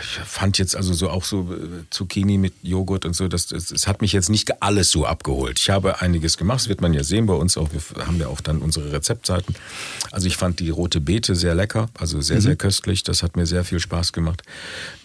[0.00, 3.66] ich fand jetzt also so auch so äh, Zucchini mit Joghurt und so, das, das,
[3.66, 5.58] das, hat mich jetzt nicht alles so abgeholt.
[5.58, 8.28] Ich habe einiges gemacht, das wird man ja sehen bei uns auch, wir haben ja
[8.28, 9.56] auch dann unsere Rezeptseiten.
[10.12, 12.42] Also ich fand die rote Beete sehr lecker, also sehr, mhm.
[12.42, 14.42] sehr köstlich, das hat mir sehr viel Spaß gemacht.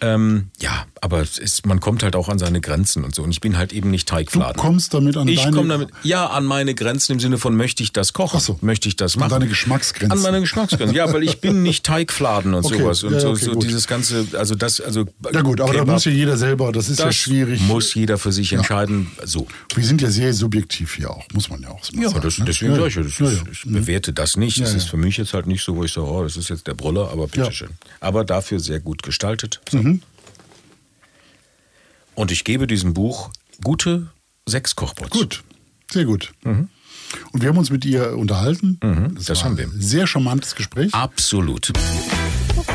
[0.00, 3.40] Ähm, ja, aber ist, man kommt halt auch an seine Grenzen und so und ich
[3.40, 4.56] bin halt eben nicht Teigfladen.
[4.56, 5.50] Du kommst damit an ich deine...
[5.50, 8.58] Ich komme damit, ja, an meine Grenzen im Sinne von, möchte ich das kochen, so.
[8.60, 9.32] möchte ich das machen.
[9.32, 10.12] An deine Geschmacksgrenzen.
[10.12, 12.78] An meine Geschmacksgrenzen, ja, weil ich bin nicht Teigfladen und okay.
[12.78, 15.06] sowas und ja, so, okay, so dieses Ganze, also das, also.
[15.32, 17.60] Ja gut, aber Kebab, da muss ja jeder selber, das ist das ja schwierig.
[17.62, 19.10] Muss jeder für sich entscheiden.
[19.24, 19.48] So.
[19.74, 22.02] Wir sind ja sehr subjektiv hier auch, muss man ja auch sagen.
[22.02, 22.44] Ja, das, ne?
[22.44, 24.60] deswegen ja, ich, das, ja, ich bewerte das nicht.
[24.60, 26.66] Das ist für mich jetzt halt nicht so, wo ich sage, oh, das ist jetzt
[26.66, 27.70] der Brüller, aber bitteschön.
[28.00, 29.60] Aber dafür sehr gut gestaltet.
[29.70, 29.78] So.
[29.78, 30.02] Mhm.
[32.14, 33.30] Und ich gebe diesem Buch
[33.64, 34.08] gute
[34.44, 35.10] sechs Kochbots.
[35.10, 35.42] Gut,
[35.90, 36.32] sehr gut.
[36.44, 36.68] Mhm.
[37.32, 38.78] Und wir haben uns mit ihr unterhalten.
[38.82, 39.64] Mhm, das, das haben wir.
[39.64, 40.92] Ein sehr charmantes Gespräch.
[40.92, 41.72] Absolut.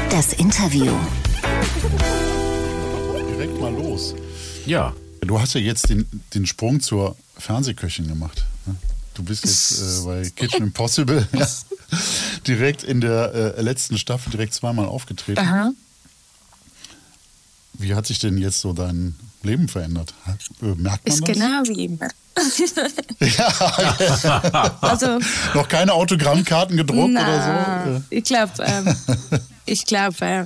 [0.09, 0.91] Das Interview.
[3.29, 4.15] Direkt mal los.
[4.65, 4.93] Ja.
[5.21, 8.45] Du hast ja jetzt den, den Sprung zur Fernsehköchin gemacht.
[8.65, 8.75] Ne?
[9.13, 11.47] Du bist jetzt äh, bei Kitchen Impossible ja,
[12.47, 15.39] direkt in der äh, letzten Staffel direkt zweimal aufgetreten.
[15.39, 15.71] Aha.
[17.73, 20.13] Wie hat sich denn jetzt so dein Leben verändert?
[20.61, 21.35] Äh, merkt man Ist das?
[21.35, 22.09] genau wie immer.
[23.19, 25.19] ja, also,
[25.53, 28.03] Noch keine Autogrammkarten gedruckt na, oder so?
[28.09, 28.95] Ich glaube, ähm,
[29.65, 30.45] ich glaube, äh,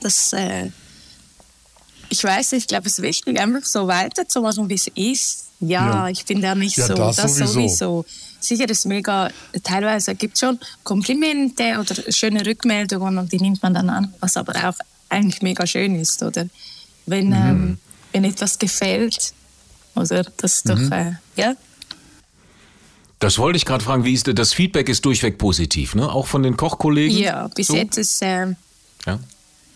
[0.00, 0.70] dass äh,
[2.10, 5.44] ich weiß, ich glaube, es ist wichtig, einfach so weiterzumachen, wie es ist.
[5.60, 6.94] Ja, ja, ich bin da nicht ja, so.
[6.94, 7.52] Das, das sowieso.
[7.52, 8.04] sowieso.
[8.40, 9.30] Sicher ist mega,
[9.64, 14.36] teilweise gibt es schon Komplimente oder schöne Rückmeldungen und die nimmt man dann an, was
[14.36, 14.76] aber auch
[15.08, 16.46] eigentlich mega schön ist, oder?
[17.06, 17.34] Wenn, mhm.
[17.34, 17.78] ähm,
[18.12, 19.32] wenn etwas gefällt,
[19.96, 20.24] oder?
[20.36, 20.90] Das ist mhm.
[20.90, 21.54] doch, äh, ja.
[23.18, 26.10] Das wollte ich gerade fragen, wie ist das Feedback ist durchweg positiv, ne?
[26.10, 27.16] Auch von den Kochkollegen?
[27.18, 27.74] Ja, bis so?
[27.74, 28.54] jetzt ist äh,
[29.06, 29.18] ja.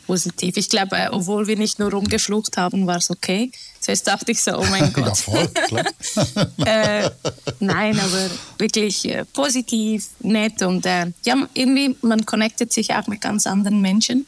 [0.06, 0.56] positiv.
[0.56, 3.50] Ich glaube, äh, obwohl wir nicht nur rumgeflucht haben, war es okay.
[3.80, 5.06] Zuerst dachte ich so, oh mein Gott.
[5.06, 5.86] ja, voll, klar.
[6.66, 7.10] äh,
[7.58, 13.20] nein, aber wirklich äh, positiv, nett und äh, ja, irgendwie, man connectet sich auch mit
[13.20, 14.24] ganz anderen Menschen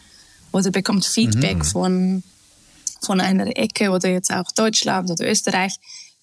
[0.51, 1.65] oder bekommt Feedback mhm.
[1.65, 2.23] von,
[3.01, 5.75] von einer Ecke oder jetzt auch Deutschland oder Österreich,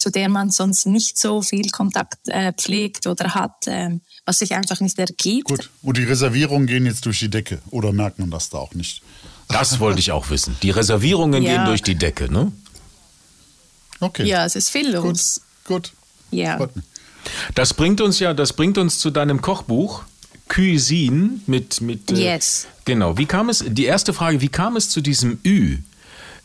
[0.01, 4.53] zu der man sonst nicht so viel Kontakt äh, pflegt oder hat, äh, was sich
[4.55, 5.47] einfach nicht ergibt.
[5.47, 8.73] Gut, und die Reservierungen gehen jetzt durch die Decke oder merkt man das da auch
[8.73, 9.03] nicht?
[9.47, 10.57] Das wollte ich auch wissen.
[10.63, 11.55] Die Reservierungen ja.
[11.55, 12.51] gehen durch die Decke, ne?
[13.99, 14.25] Okay.
[14.25, 15.41] Ja, es ist viel los.
[15.65, 15.91] Gut.
[15.91, 15.93] Gut.
[16.31, 16.67] Ja.
[17.53, 20.03] Das bringt uns ja, das bringt uns zu deinem Kochbuch.
[20.47, 22.67] Cuisine mit mit äh, yes.
[22.83, 23.17] genau.
[23.17, 23.63] Wie kam es?
[23.65, 25.77] Die erste Frage: Wie kam es zu diesem Ü?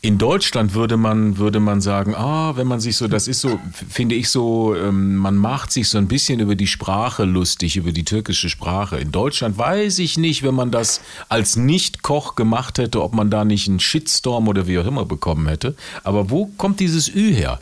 [0.03, 3.59] In Deutschland würde man, würde man sagen, ah, wenn man sich so, das ist so,
[3.89, 7.93] finde ich so, ähm, man macht sich so ein bisschen über die Sprache lustig, über
[7.93, 8.99] die türkische Sprache.
[8.99, 13.45] In Deutschland weiß ich nicht, wenn man das als Nicht-Koch gemacht hätte, ob man da
[13.45, 15.75] nicht einen Shitstorm oder wie auch immer bekommen hätte.
[16.05, 17.59] Aber wo kommt dieses Ü her?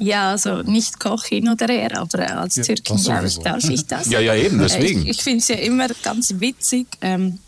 [0.00, 3.86] Ja, also nicht Koch hin oder her, aber als ja, Türkin, glaube ich, darf ich
[3.86, 4.10] das.
[4.10, 5.02] Ja, ja, eben, deswegen.
[5.02, 6.86] Ich, ich finde es ja immer ganz witzig.
[7.02, 7.38] Ähm,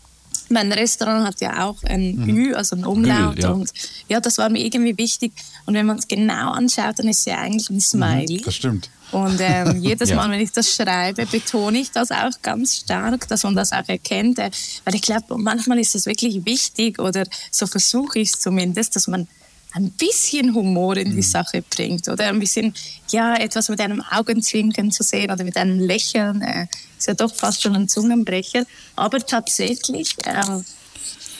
[0.53, 2.29] mein Restaurant hat ja auch ein mhm.
[2.29, 3.35] Ü, also ein Umlaut.
[3.35, 3.49] Gül, ja.
[3.49, 3.71] Und
[4.07, 5.33] ja, das war mir irgendwie wichtig.
[5.65, 8.39] Und wenn man es genau anschaut, dann ist es ja eigentlich ein Smiley.
[8.39, 8.89] Mhm, das stimmt.
[9.11, 10.15] Und ähm, jedes ja.
[10.15, 13.87] Mal, wenn ich das schreibe, betone ich das auch ganz stark, dass man das auch
[13.87, 14.37] erkennt.
[14.37, 19.07] Weil ich glaube, manchmal ist es wirklich wichtig, oder so versuche ich es zumindest, dass
[19.07, 19.27] man
[19.73, 21.21] ein bisschen Humor in die mhm.
[21.21, 22.73] Sache bringt oder ein bisschen,
[23.09, 26.41] ja, etwas mit einem Augenzwinkern zu sehen oder mit einem Lächeln.
[26.41, 26.67] Äh,
[26.97, 28.65] ist ja doch fast schon ein Zungenbrecher.
[28.95, 30.61] Aber tatsächlich äh,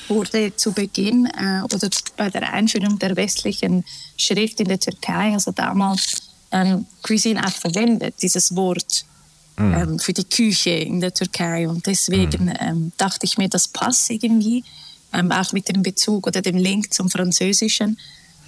[0.08, 3.86] wurde zu Beginn äh, oder bei der Einführung der westlichen
[4.18, 9.06] Schrift in der Türkei, also damals, ähm, Cuisine auch verwendet, dieses Wort.
[9.56, 9.74] Mhm.
[9.74, 11.70] Ähm, für die Küche in der Türkei.
[11.70, 12.58] Und deswegen mhm.
[12.60, 14.64] ähm, dachte ich mir, das passt irgendwie,
[15.14, 17.98] ähm, auch mit dem Bezug oder dem Link zum Französischen.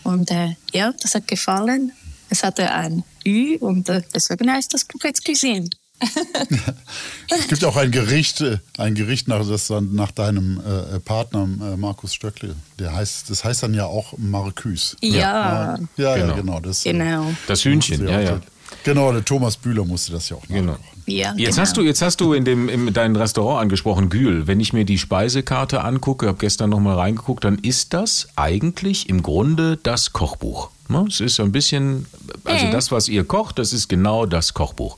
[0.06, 1.92] Und äh, ja, das hat gefallen.
[2.30, 5.70] Es hatte ein Ü und äh, deswegen heißt das Buch jetzt Cuisine.
[7.30, 11.44] es gibt auch ein Gericht, äh, ein Gericht nach, das dann nach deinem äh, Partner
[11.44, 12.56] äh, Markus Stöckle.
[12.78, 14.96] Der heißt, das heißt dann ja auch Marcus.
[15.02, 16.28] Ja, ja, ja, genau.
[16.28, 16.60] Ja, genau.
[16.60, 17.34] Das, genau.
[17.48, 18.42] das Hühnchen, ja, ja.
[18.84, 20.78] Genau, der Thomas Bühler musste das ja auch genau.
[21.08, 21.62] Ja, jetzt, genau.
[21.62, 24.48] hast du, jetzt hast du in dem, in deinem Restaurant angesprochen, Gül.
[24.48, 29.08] Wenn ich mir die Speisekarte angucke, habe gestern noch mal reingeguckt, dann ist das eigentlich
[29.08, 30.72] im Grunde das Kochbuch.
[30.88, 31.06] Ne?
[31.08, 32.08] Es ist so ein bisschen,
[32.44, 34.98] also das, was ihr kocht, das ist genau das Kochbuch.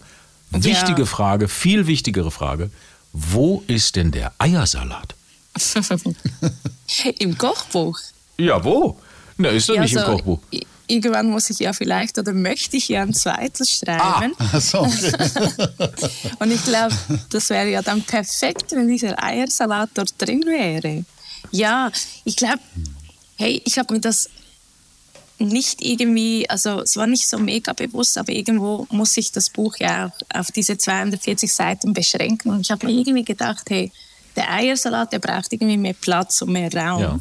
[0.52, 1.06] Wichtige ja.
[1.06, 2.70] Frage, viel wichtigere Frage.
[3.12, 5.16] Wo ist denn der Eiersalat?
[7.20, 8.00] Im Kochbuch?
[8.38, 8.98] Ja, wo?
[9.38, 10.40] Na, ist doch ja, nicht so, im Kochbuch
[10.88, 14.34] irgendwann muss ich ja vielleicht oder möchte ich ja ein zweites schreiben.
[14.40, 15.12] Ah, so, okay.
[16.40, 16.96] und ich glaube,
[17.30, 21.06] das wäre ja dann perfekt, wenn dieser Eiersalat dort drin wäre.
[21.52, 21.92] Ja,
[22.24, 22.60] ich glaube,
[23.38, 24.30] hey, ich habe mir das
[25.40, 29.76] nicht irgendwie, also es war nicht so mega bewusst, aber irgendwo muss ich das Buch
[29.78, 32.52] ja auch auf diese 240 Seiten beschränken.
[32.52, 33.92] Und ich habe mir irgendwie gedacht, hey,
[34.36, 37.02] der Eiersalat, der braucht irgendwie mehr Platz und mehr Raum.
[37.02, 37.20] Ja.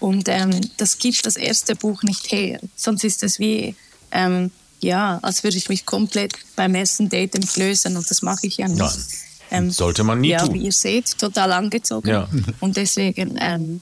[0.00, 2.60] Und ähm, das gibt das erste Buch nicht her.
[2.76, 3.74] Sonst ist es wie,
[4.10, 8.58] ähm, ja, als würde ich mich komplett beim ersten Date entblößen und das mache ich
[8.58, 8.78] ja nicht.
[8.80, 9.04] Nein.
[9.50, 10.54] Ähm, Sollte man nie ja, tun.
[10.54, 12.08] Wie ihr seht, total angezogen.
[12.08, 12.28] Ja.
[12.60, 13.36] Und deswegen.
[13.40, 13.80] Ähm,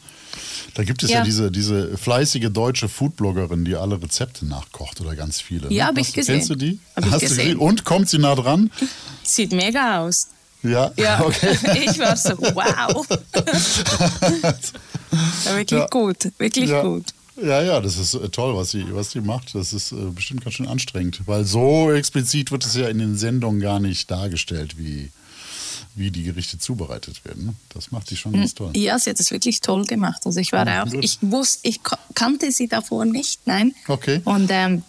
[0.75, 5.15] da gibt es ja, ja, diese, diese fleißige deutsche Foodbloggerin, die alle Rezepte nachkocht oder
[5.15, 5.71] ganz viele.
[5.73, 6.37] Ja, habe ich gesehen.
[6.37, 6.79] Kennst du die?
[6.97, 7.29] Hab Hast gesehen.
[7.29, 7.59] du gesehen?
[7.59, 8.71] Und kommt sie nah dran?
[9.23, 10.29] Sieht mega aus.
[10.63, 11.21] Ja, ja.
[11.25, 11.57] Okay.
[11.91, 13.07] ich war so, wow.
[15.45, 15.87] ja, wirklich ja.
[15.87, 16.83] gut, wirklich ja.
[16.83, 17.07] gut.
[17.37, 19.55] Ja, ja, das ist äh, toll, was sie, was sie macht.
[19.55, 23.17] Das ist äh, bestimmt ganz schön anstrengend, weil so explizit wird es ja in den
[23.17, 25.11] Sendungen gar nicht dargestellt, wie,
[25.95, 27.57] wie die Gerichte zubereitet werden.
[27.71, 28.71] Das macht sie schon ganz toll.
[28.77, 30.23] Ja, sie hat es wirklich toll gemacht.
[30.27, 31.03] Also ich war ja, auch, gut.
[31.03, 31.81] ich wusste, ich
[32.15, 33.75] kannte sie davor nicht, nein.
[33.89, 34.21] Okay.
[34.25, 34.83] Und ähm,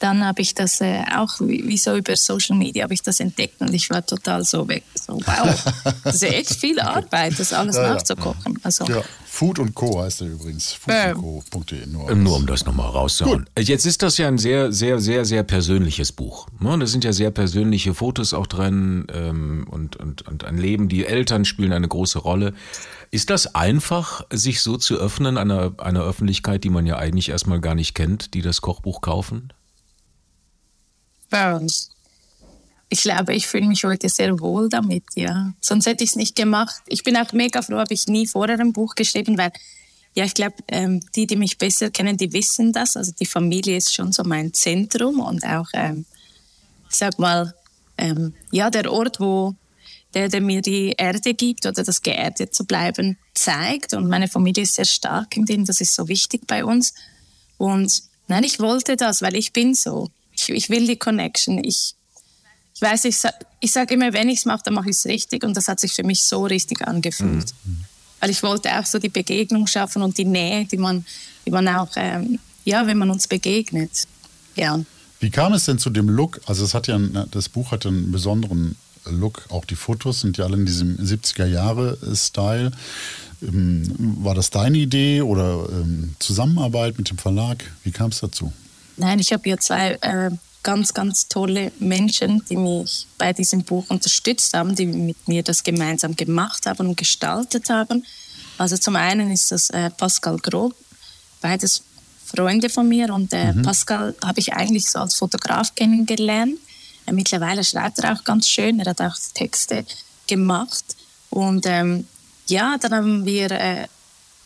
[0.00, 3.20] dann habe ich das äh, auch, wie, wie, so über Social Media, habe ich das
[3.20, 4.82] entdeckt und ich war total so weg.
[4.94, 5.64] So, wow,
[6.02, 8.58] das ist echt viel Arbeit, das alles ja, nachzukochen.
[8.62, 9.02] Also, ja.
[9.26, 10.02] Food und Co.
[10.02, 10.72] heißt er übrigens.
[10.72, 11.86] Foodandco.de.
[11.86, 13.46] Nur, nur um das nochmal rauszuhauen.
[13.54, 13.68] Gut.
[13.68, 16.48] Jetzt ist das ja ein sehr, sehr, sehr, sehr persönliches Buch.
[16.58, 16.76] Ne?
[16.78, 20.88] Da sind ja sehr persönliche Fotos auch drin ähm, und, und, und ein Leben.
[20.88, 22.54] Die Eltern spielen eine große Rolle.
[23.12, 27.60] Ist das einfach, sich so zu öffnen einer, einer Öffentlichkeit, die man ja eigentlich erstmal
[27.60, 29.52] gar nicht kennt, die das Kochbuch kaufen?
[31.30, 31.90] Burns.
[32.88, 35.52] Ich glaube, ich fühle mich heute sehr wohl damit, ja.
[35.60, 36.82] Sonst hätte ich es nicht gemacht.
[36.86, 39.52] Ich bin auch mega froh, habe ich nie vorher ein Buch geschrieben, weil,
[40.14, 42.96] ja, ich glaube, ähm, die, die mich besser kennen, die wissen das.
[42.96, 46.04] Also die Familie ist schon so mein Zentrum und auch, ähm,
[46.88, 47.54] sag mal,
[47.96, 49.54] ähm, ja, der Ort, wo
[50.14, 53.94] der, der mir die Erde gibt oder das geerdet zu bleiben, zeigt.
[53.94, 56.94] Und meine Familie ist sehr stark in dem, das ist so wichtig bei uns.
[57.56, 60.10] Und nein, ich wollte das, weil ich bin so
[60.40, 61.62] ich, ich will die Connection.
[61.64, 61.94] Ich,
[62.74, 63.16] ich weiß, ich,
[63.60, 65.44] ich sage immer, wenn ich es mache, dann mache ich es richtig.
[65.44, 67.52] Und das hat sich für mich so richtig angefühlt.
[67.64, 67.84] Mhm.
[68.20, 71.04] Weil ich wollte auch so die Begegnung schaffen und die Nähe, die man,
[71.46, 74.06] die man auch, ähm, ja, wenn man uns begegnet.
[74.56, 74.78] Ja.
[75.20, 76.40] Wie kam es denn zu dem Look?
[76.46, 76.98] Also es hat ja,
[77.30, 78.76] das Buch hat einen besonderen
[79.06, 79.46] Look.
[79.48, 82.72] Auch die Fotos sind ja alle in diesem 70er-Jahre-Style.
[83.42, 87.64] Ähm, war das deine Idee oder ähm, Zusammenarbeit mit dem Verlag?
[87.84, 88.52] Wie kam es dazu?
[89.00, 90.30] Nein, ich habe ja zwei äh,
[90.62, 95.62] ganz, ganz tolle Menschen, die mich bei diesem Buch unterstützt haben, die mit mir das
[95.62, 98.04] gemeinsam gemacht haben und gestaltet haben.
[98.58, 100.74] Also zum einen ist das äh, Pascal Grob,
[101.40, 101.82] beides
[102.26, 103.62] Freunde von mir und äh, mhm.
[103.62, 106.58] Pascal habe ich eigentlich so als Fotograf kennengelernt.
[107.06, 109.86] Äh, mittlerweile schreibt er auch ganz schön, er hat auch Texte
[110.26, 110.84] gemacht
[111.30, 112.06] und ähm,
[112.48, 113.88] ja, dann haben wir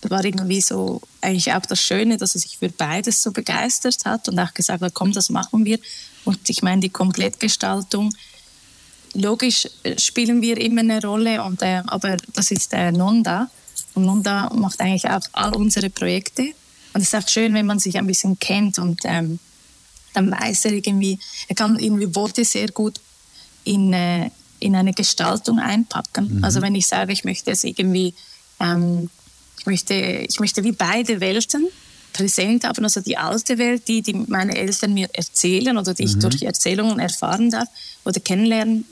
[0.04, 4.04] äh, war irgendwie so eigentlich auch das Schöne, dass er sich für beides so begeistert
[4.04, 5.78] hat und auch gesagt hat, komm, das machen wir.
[6.24, 8.14] Und ich meine, die Komplettgestaltung,
[9.14, 13.50] logisch äh, spielen wir immer eine Rolle, und, äh, aber das ist der Nonda.
[13.94, 16.42] Und Nunda macht eigentlich auch all unsere Projekte.
[16.92, 19.38] Und es ist auch schön, wenn man sich ein bisschen kennt und ähm,
[20.12, 23.00] dann weiß er irgendwie, er kann irgendwie Worte sehr gut
[23.64, 24.30] in, äh,
[24.60, 26.38] in eine Gestaltung einpacken.
[26.38, 26.44] Mhm.
[26.44, 28.14] Also wenn ich sage, ich möchte es irgendwie,
[28.60, 29.10] ähm,
[29.58, 31.68] ich, möchte, ich möchte wie beide Welten
[32.12, 36.16] präsent haben, also die alte Welt, die, die meine Eltern mir erzählen oder die ich
[36.16, 36.20] mhm.
[36.20, 37.68] durch Erzählungen erfahren darf
[38.04, 38.84] oder kennenlernen.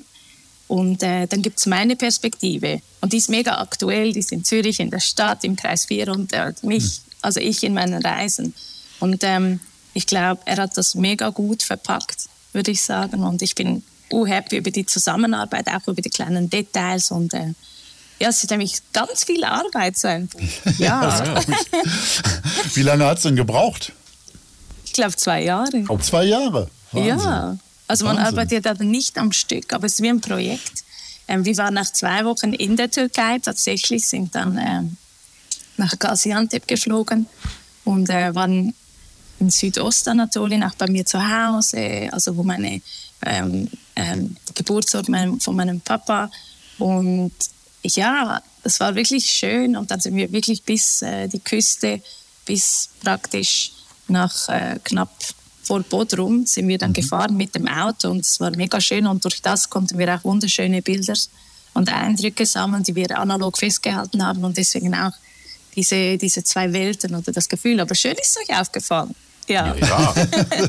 [0.69, 2.81] Und äh, dann gibt es meine Perspektive.
[3.01, 6.09] Und die ist mega aktuell, die ist in Zürich, in der Stadt, im Kreis 4
[6.09, 7.13] und äh, mich, mhm.
[7.23, 8.55] also ich in meinen Reisen.
[8.99, 9.61] Und ähm,
[9.95, 13.23] ich glaube, er hat das mega gut verpackt, würde ich sagen.
[13.23, 17.11] Und ich bin uh, happy über die Zusammenarbeit, auch über die kleinen Details.
[17.11, 17.53] Und äh,
[18.23, 20.41] ja, es ist nämlich ganz viel Arbeit, so ein Buch.
[20.79, 21.25] Ja.
[22.75, 23.93] Wie lange hat es denn gebraucht?
[24.85, 25.85] Ich glaube, zwei Jahre.
[25.89, 26.71] Oh, zwei Jahre?
[26.93, 27.19] Wahnsinn.
[27.19, 27.59] Ja.
[27.89, 28.39] Also man Wahnsinn.
[28.39, 30.85] arbeitet aber nicht am Stück, aber es ist wie ein Projekt.
[31.27, 34.97] Ähm, wir waren nach zwei Wochen in der Türkei, tatsächlich sind dann ähm,
[35.77, 37.27] nach Gaziantep geflogen
[37.85, 38.73] und äh, waren
[39.41, 42.81] in Südostanatolien, auch bei mir zu Hause, also wo meine
[43.27, 46.31] ähm, ähm, Geburtsort mein, von meinem Papa.
[46.79, 47.33] Und
[47.83, 49.77] ja, das war wirklich schön.
[49.77, 52.01] Und dann sind wir wirklich bis äh, die Küste,
[52.47, 53.73] bis praktisch
[54.09, 55.11] nach äh, knapp
[55.63, 56.95] vor Bodrum sind wir dann mhm.
[56.95, 60.25] gefahren mit dem Auto und es war mega schön und durch das konnten wir auch
[60.25, 61.15] wunderschöne Bilder
[61.75, 65.13] und Eindrücke sammeln, die wir analog festgehalten haben und deswegen auch
[65.75, 67.81] diese, diese zwei Welten oder das Gefühl.
[67.81, 69.15] Aber schön ist es euch aufgefallen.
[69.49, 69.75] Ja.
[69.75, 70.15] ja,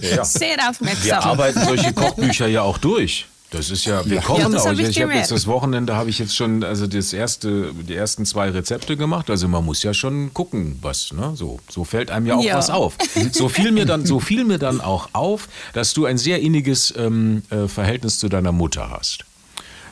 [0.02, 0.24] ja.
[0.26, 1.06] Sehr aufmerksam.
[1.06, 3.26] Wir arbeiten solche Kochbücher ja auch durch.
[3.54, 4.72] Das ist ja, wir kochen ja, auch.
[4.72, 8.26] Ich, ich habe jetzt das Wochenende habe ich jetzt schon, also das erste, die ersten
[8.26, 9.30] zwei Rezepte gemacht.
[9.30, 11.34] Also man muss ja schon gucken, was, ne?
[11.36, 12.58] So, so fällt einem ja auch ja.
[12.58, 12.98] was auf.
[13.32, 16.92] So fiel mir dann, so fiel mir dann auch auf, dass du ein sehr inniges
[16.98, 19.24] ähm, äh, Verhältnis zu deiner Mutter hast.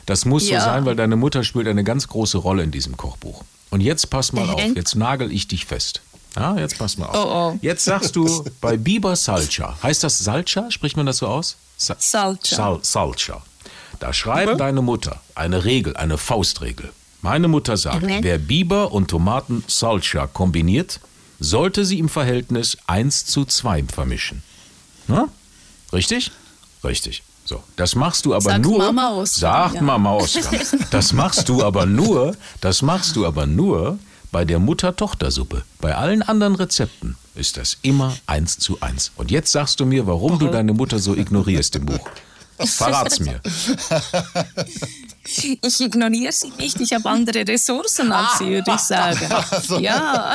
[0.06, 0.58] Das muss ja.
[0.58, 3.44] so sein, weil deine Mutter spielt eine ganz große Rolle in diesem Kochbuch.
[3.70, 6.02] Und jetzt pass mal auf, jetzt nagel ich dich fest.
[6.34, 7.14] Ja, jetzt pass mal auf.
[7.14, 7.58] Oh, oh.
[7.62, 9.76] Jetzt sagst du bei Biber Salcha.
[9.84, 10.68] Heißt das Salcha?
[10.72, 11.56] Spricht man das so aus?
[11.76, 12.56] Sa Salcha.
[12.56, 13.42] Sal Salcha.
[14.02, 14.58] Da schreibt mhm.
[14.58, 16.90] deine Mutter eine Regel, eine Faustregel.
[17.20, 18.18] Meine Mutter sagt, mhm.
[18.22, 20.98] wer Biber und Tomaten Salcha kombiniert,
[21.38, 24.42] sollte sie im Verhältnis 1 zu 2 vermischen.
[25.06, 25.28] Na?
[25.92, 26.32] Richtig?
[26.82, 27.22] Richtig.
[27.44, 28.78] So, das machst du aber sagt nur.
[28.78, 29.82] Mama Oskar, sagt ja.
[29.82, 30.50] Mama Oskar.
[30.90, 34.00] Das machst du aber nur, das machst du aber nur,
[34.32, 39.12] bei der Mutter-Tochter-Suppe, bei allen anderen Rezepten ist das immer eins zu eins.
[39.14, 42.08] Und jetzt sagst du mir, warum du deine Mutter so ignorierst im Buch.
[42.66, 43.40] Verrat's mir.
[45.24, 49.20] Ich ignoriere sie nicht, ich habe andere Ressourcen als sie, würde ich sagen.
[49.80, 50.34] Ja.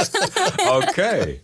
[0.66, 1.42] Okay.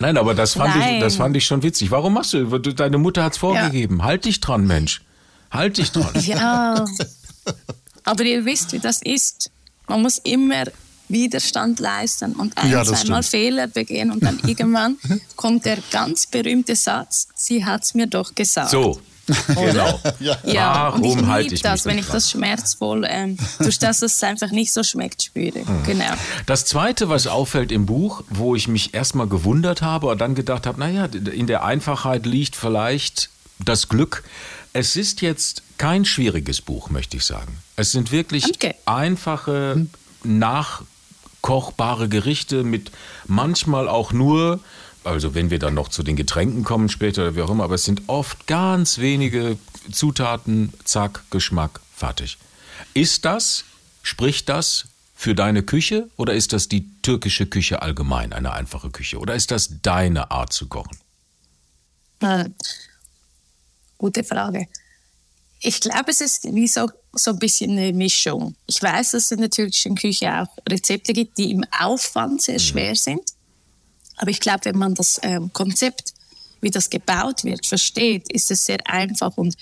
[0.00, 0.96] Nein, aber das fand, Nein.
[0.96, 1.92] Ich, das fand ich schon witzig.
[1.92, 2.58] Warum machst du?
[2.58, 3.98] Deine Mutter hat es vorgegeben.
[3.98, 4.04] Ja.
[4.04, 5.02] Halt dich dran, Mensch.
[5.50, 6.10] Halt dich dran.
[6.20, 6.84] Ja.
[8.04, 9.50] Aber ihr wisst, wie das ist.
[9.86, 10.64] Man muss immer
[11.08, 14.96] Widerstand leisten und ein, ja, zweimal Fehler begehen und dann irgendwann
[15.36, 18.70] kommt der ganz berühmte Satz, sie hat es mir doch gesagt.
[18.70, 20.00] So, Genau.
[20.20, 24.50] ja, ja und ich liebe das, wenn ich das schmerzvoll, ähm, durch das es einfach
[24.50, 25.60] nicht so schmeckt, spüre.
[25.60, 25.84] Mhm.
[25.86, 26.12] Genau.
[26.46, 30.66] Das Zweite, was auffällt im Buch, wo ich mich erstmal gewundert habe und dann gedacht
[30.66, 34.24] habe, naja, in der Einfachheit liegt vielleicht das Glück.
[34.72, 37.58] Es ist jetzt kein schwieriges Buch, möchte ich sagen.
[37.76, 38.74] Es sind wirklich okay.
[38.86, 39.86] einfache,
[41.42, 42.92] nachkochbare Gerichte mit
[43.26, 44.60] manchmal auch nur,
[45.04, 47.74] also wenn wir dann noch zu den Getränken kommen später oder wie auch immer, aber
[47.74, 49.58] es sind oft ganz wenige
[49.90, 52.38] Zutaten, zack, Geschmack, fertig.
[52.94, 53.64] Ist das,
[54.02, 54.86] spricht das
[55.16, 59.18] für deine Küche oder ist das die türkische Küche allgemein, eine einfache Küche?
[59.18, 60.96] Oder ist das deine Art zu kochen?
[62.20, 62.50] Äh,
[63.98, 64.68] gute Frage.
[65.60, 68.54] Ich glaube, es ist wie so, so ein bisschen eine Mischung.
[68.66, 72.54] Ich weiß, dass es in der türkischen Küche auch Rezepte gibt, die im Aufwand sehr
[72.54, 72.60] mhm.
[72.60, 73.22] schwer sind.
[74.16, 76.14] Aber ich glaube, wenn man das ähm, Konzept,
[76.60, 79.36] wie das gebaut wird, versteht, ist es sehr einfach.
[79.36, 79.56] Und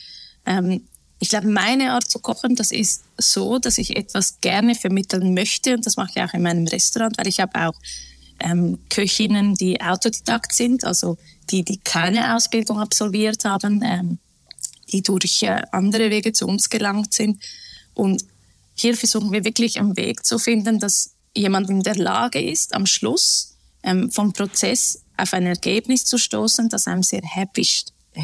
[0.47, 0.83] ähm,
[1.19, 5.75] ich glaube, meine Art zu kochen, das ist so, dass ich etwas gerne vermitteln möchte.
[5.75, 7.75] Und das mache ich auch in meinem Restaurant, weil ich habe auch
[8.41, 11.19] ähm, Köchinnen, die Autodidakt sind, also
[11.51, 13.83] die, die keine Ausbildung absolviert haben.
[13.85, 14.19] Ähm,
[14.93, 17.43] die durch äh, andere Wege zu uns gelangt sind.
[17.95, 18.25] Und
[18.75, 22.87] hier versuchen wir wirklich einen Weg zu finden, dass jemand in der Lage ist, am
[22.87, 27.67] Schluss ähm, vom Prozess auf ein Ergebnis zu stoßen, das einem sehr happy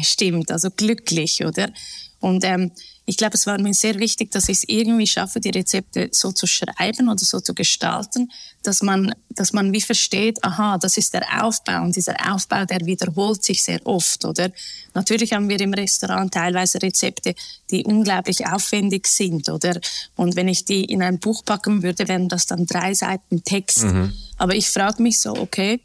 [0.01, 1.71] stimmt, also glücklich, oder?
[2.19, 2.71] Und ähm,
[3.09, 6.33] ich glaube, es war mir sehr wichtig, dass ich es irgendwie schaffe, die Rezepte so
[6.33, 8.29] zu schreiben oder so zu gestalten,
[8.63, 12.85] dass man, dass man wie versteht, aha, das ist der Aufbau und dieser Aufbau, der
[12.85, 14.51] wiederholt sich sehr oft, oder?
[14.93, 17.33] Natürlich haben wir im Restaurant teilweise Rezepte,
[17.71, 19.79] die unglaublich aufwendig sind, oder?
[20.17, 23.85] Und wenn ich die in ein Buch packen würde, wären das dann drei Seiten Text.
[23.85, 24.11] Mhm.
[24.37, 25.79] Aber ich frage mich so, okay,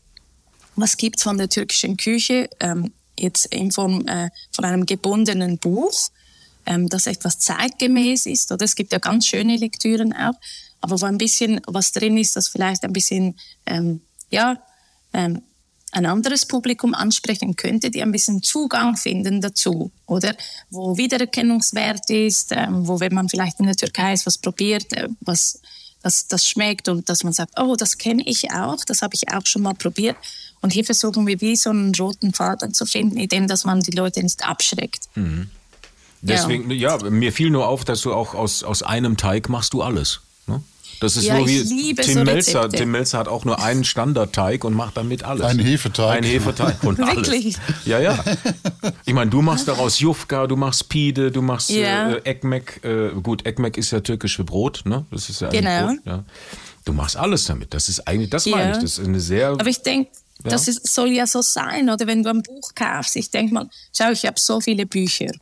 [0.74, 6.10] was gibt's von der türkischen Küche ähm, jetzt in Form äh, von einem gebundenen Buch?
[6.66, 8.52] Ähm, das etwas zeitgemäß ist.
[8.52, 10.34] Oder es gibt ja ganz schöne Lektüren auch,
[10.80, 13.36] aber wo ein bisschen was drin ist, das vielleicht ein bisschen
[13.66, 14.00] ähm,
[14.30, 14.58] ja
[15.12, 15.42] ähm,
[15.92, 20.34] ein anderes Publikum ansprechen könnte, die ein bisschen Zugang finden dazu, oder?
[20.70, 25.08] Wo Wiedererkennungswert ist, ähm, wo wenn man vielleicht in der Türkei ist, was probiert, äh,
[25.20, 25.60] was
[26.02, 29.30] das, das schmeckt und dass man sagt, oh, das kenne ich auch, das habe ich
[29.32, 30.16] auch schon mal probiert.
[30.62, 33.90] Und hier versuchen wir wie so einen roten Faden zu finden, indem dass man die
[33.90, 35.08] Leute nicht abschreckt.
[35.14, 35.50] Mhm.
[36.22, 36.96] Deswegen, ja.
[36.96, 40.20] ja, mir fiel nur auf, dass du auch aus, aus einem Teig machst du alles.
[40.46, 40.62] Ne?
[41.00, 42.68] Das ist ja, nur wie Tim so Melzer.
[42.68, 45.42] Tim Melzer hat auch nur einen Standardteig und macht damit alles.
[45.42, 46.18] Ein Hefeteig.
[46.18, 47.58] Ein Hefeteig und Wirklich?
[47.58, 47.86] alles.
[47.86, 48.22] Ja, ja.
[49.04, 52.12] Ich meine, du machst daraus Jufka, du machst Pide, du machst ja.
[52.12, 52.84] äh, Ekmek.
[52.84, 55.04] Äh, gut, Ekmek ist ja türkisch für Brot, ne?
[55.10, 55.88] Das ist ja genau.
[55.88, 56.24] Brot, ja.
[56.84, 57.74] Du machst alles damit.
[57.74, 58.56] Das ist eigentlich, das ja.
[58.56, 58.78] meine ich.
[58.78, 59.48] Das ist eine sehr.
[59.48, 60.10] Aber ich denke,
[60.44, 60.50] ja.
[60.50, 63.16] das ist, soll ja so sein, oder wenn du ein Buch kaufst.
[63.16, 65.32] Ich denke mal, schau, ich habe so viele Bücher.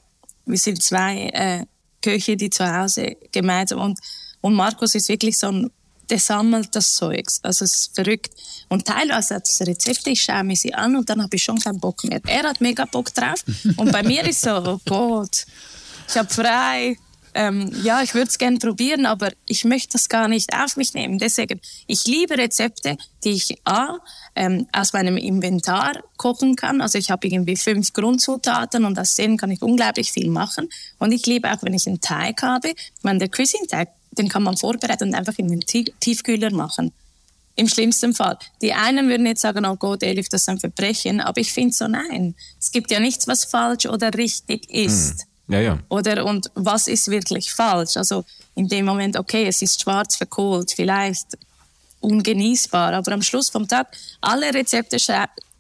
[0.51, 1.65] Wir sind zwei äh,
[2.03, 4.01] Köche, die zu Hause gemeinsam und,
[4.41, 5.71] und Markus ist wirklich so ein,
[6.09, 7.39] der sammelt das Zeugs.
[7.43, 8.33] Also es ist verrückt.
[8.69, 11.59] Und teilweise hat es Rezepte, ich schaue mir sie an und dann habe ich schon
[11.59, 12.21] keinen Bock mehr.
[12.27, 13.45] Er hat mega Bock drauf
[13.77, 15.45] und bei mir ist so, oh Gott,
[16.09, 16.97] ich habe frei,
[17.35, 20.95] ähm, ja, ich würde es gerne probieren, aber ich möchte das gar nicht auf mich
[20.95, 21.19] nehmen.
[21.19, 23.99] Deswegen, ich liebe Rezepte, die ich A,
[24.35, 26.81] ähm, aus meinem Inventar kochen kann.
[26.81, 30.69] Also ich habe irgendwie fünf Grundzutaten und aus denen kann ich unglaublich viel machen.
[30.99, 32.75] Und ich liebe auch, wenn ich einen Teig habe.
[33.03, 36.93] Meine, der Cuisine-Teig, den kann man vorbereiten und einfach in den Tiefkühler machen.
[37.57, 38.39] Im schlimmsten Fall.
[38.63, 41.21] Die einen würden jetzt sagen, oh Gott, Elif, das ist ein Verbrechen.
[41.21, 42.35] Aber ich finde so, nein.
[42.59, 45.23] Es gibt ja nichts, was falsch oder richtig ist.
[45.23, 45.30] Hm.
[45.51, 45.79] Ja, ja.
[45.89, 47.97] Oder und was ist wirklich falsch?
[47.97, 48.25] Also
[48.55, 51.27] in dem Moment, okay, es ist schwarz verkohlt, vielleicht
[52.01, 53.89] ungenießbar, aber am Schluss vom Tag,
[54.21, 54.99] alle Rezepte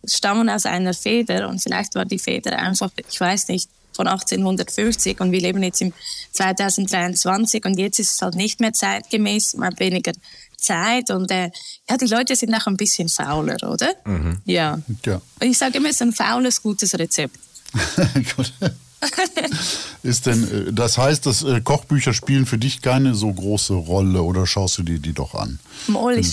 [0.05, 5.20] stammen aus einer Feder und vielleicht war die Feder einfach, ich weiß nicht, von 1850
[5.20, 5.93] und wir leben jetzt im
[6.32, 10.12] 2023 und jetzt ist es halt nicht mehr zeitgemäß, man hat weniger
[10.57, 11.51] Zeit und äh,
[11.88, 13.93] ja, die Leute sind auch ein bisschen fauler, oder?
[14.05, 14.38] Mhm.
[14.45, 14.78] Ja.
[15.05, 15.20] ja.
[15.41, 17.36] Ich sage immer, es ist ein faules, gutes Rezept.
[18.36, 18.53] Gut.
[20.03, 24.22] ist denn, äh, das heißt, dass äh, Kochbücher spielen für dich keine so große Rolle
[24.22, 25.59] oder schaust du dir die doch an?
[25.86, 26.32] Mal ich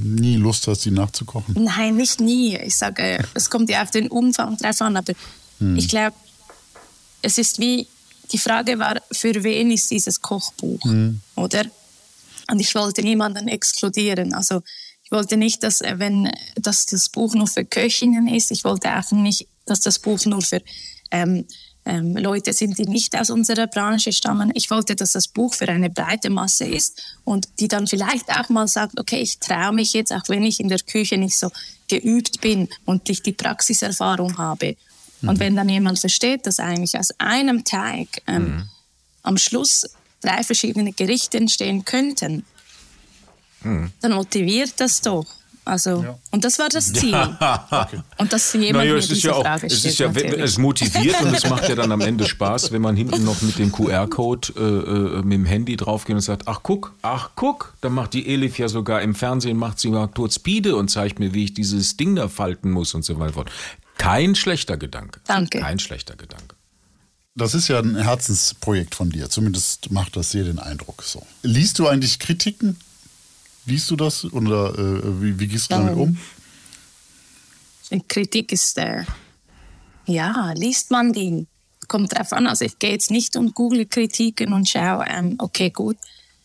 [0.00, 1.54] nie Lust hast, die nachzukochen?
[1.62, 2.56] Nein, nicht nie.
[2.56, 5.12] Ich sage, es kommt ja auf den Umfang drauf an, aber
[5.58, 5.76] hm.
[5.76, 6.14] ich glaube,
[7.22, 7.86] es ist wie,
[8.30, 11.20] die Frage war, für wen ist dieses Kochbuch, hm.
[11.36, 11.64] oder?
[12.50, 14.34] Und ich wollte niemanden exkludieren.
[14.34, 14.62] Also
[15.04, 18.50] ich wollte nicht, dass, äh, wenn, dass das Buch nur für Köchinnen ist.
[18.50, 20.62] Ich wollte auch nicht, dass das Buch nur für
[21.10, 21.46] ähm,
[21.88, 24.52] ähm, Leute sind, die nicht aus unserer Branche stammen.
[24.54, 28.50] Ich wollte, dass das Buch für eine breite Masse ist und die dann vielleicht auch
[28.50, 31.50] mal sagt, okay, ich traue mich jetzt, auch wenn ich in der Küche nicht so
[31.88, 34.76] geübt bin und ich die Praxiserfahrung habe.
[35.22, 35.28] Mhm.
[35.30, 38.68] Und wenn dann jemand versteht, dass eigentlich aus einem Teig ähm, mhm.
[39.22, 39.88] am Schluss
[40.20, 42.44] drei verschiedene Gerichte entstehen könnten,
[43.62, 43.92] mhm.
[44.02, 45.26] dann motiviert das doch.
[45.68, 46.18] Also, ja.
[46.30, 47.14] und das war das Ziel.
[47.70, 48.00] okay.
[48.16, 51.34] Und dass jemand naja, mir diese ja auch, Frage es ist ja, es motiviert und
[51.34, 54.62] es macht ja dann am Ende Spaß, wenn man hinten noch mit dem QR-Code äh,
[54.62, 58.58] äh, mit dem Handy draufgeht und sagt, ach guck, ach guck, dann macht die Elif
[58.58, 61.98] ja sogar im Fernsehen, macht sie mal kurz Speede und zeigt mir, wie ich dieses
[61.98, 63.44] Ding da falten muss und so weiter.
[63.98, 65.20] Kein schlechter Gedanke.
[65.26, 65.58] Danke.
[65.58, 66.56] Kein schlechter Gedanke.
[67.34, 69.28] Das ist ja ein Herzensprojekt von dir.
[69.28, 71.26] Zumindest macht das sehr den Eindruck so.
[71.42, 72.78] Liest du eigentlich Kritiken
[73.68, 76.16] Liest du das oder äh, wie, wie, gehst du damit um?
[78.08, 79.04] Kritik ist, äh,
[80.06, 81.46] ja, liest man die?
[81.86, 82.46] Kommt drauf an.
[82.46, 85.96] Also ich gehe jetzt nicht und google Kritiken und schaue, ähm, okay, gut,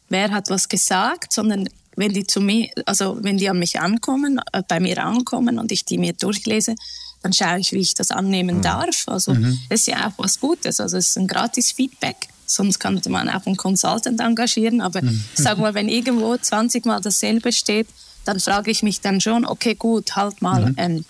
[0.09, 4.41] wer hat was gesagt, sondern wenn die zu mir, also wenn die an mich ankommen,
[4.51, 6.75] äh, bei mir ankommen und ich die mir durchlese,
[7.21, 8.61] dann schaue ich, wie ich das annehmen mhm.
[8.61, 9.07] darf.
[9.07, 9.57] Also mhm.
[9.69, 10.79] das ist ja auch was Gutes.
[10.79, 12.27] Also es ist ein gratis Feedback.
[12.45, 14.81] Sonst könnte man auch einen Consultant engagieren.
[14.81, 15.23] Aber mhm.
[15.35, 17.87] sag mal, wenn irgendwo 20 Mal dasselbe steht,
[18.25, 20.75] dann frage ich mich dann schon, okay, gut, halt mal, mhm.
[20.77, 21.05] ähm,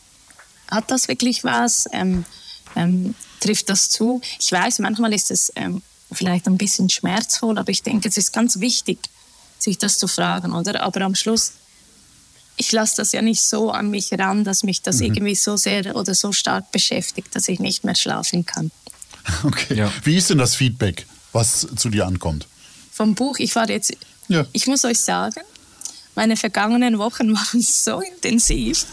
[0.70, 1.86] hat das wirklich was?
[1.92, 2.26] Ähm,
[2.76, 4.22] ähm, trifft das zu?
[4.40, 5.82] Ich weiß, manchmal ist es ähm,
[6.12, 9.00] vielleicht ein bisschen schmerzvoll, aber ich denke, es ist ganz wichtig,
[9.60, 10.82] sich das zu fragen, oder?
[10.82, 11.54] Aber am Schluss
[12.56, 15.06] ich lasse das ja nicht so an mich ran, dass mich das mhm.
[15.06, 18.72] irgendwie so sehr oder so stark beschäftigt, dass ich nicht mehr schlafen kann.
[19.44, 19.76] Okay.
[19.76, 19.92] Ja.
[20.04, 22.48] Wie ist denn das Feedback, was zu dir ankommt?
[22.92, 23.96] Vom Buch, ich war jetzt,
[24.28, 24.46] ja.
[24.54, 25.42] ich muss euch sagen,
[26.16, 28.86] meine vergangenen Wochen waren so intensiv.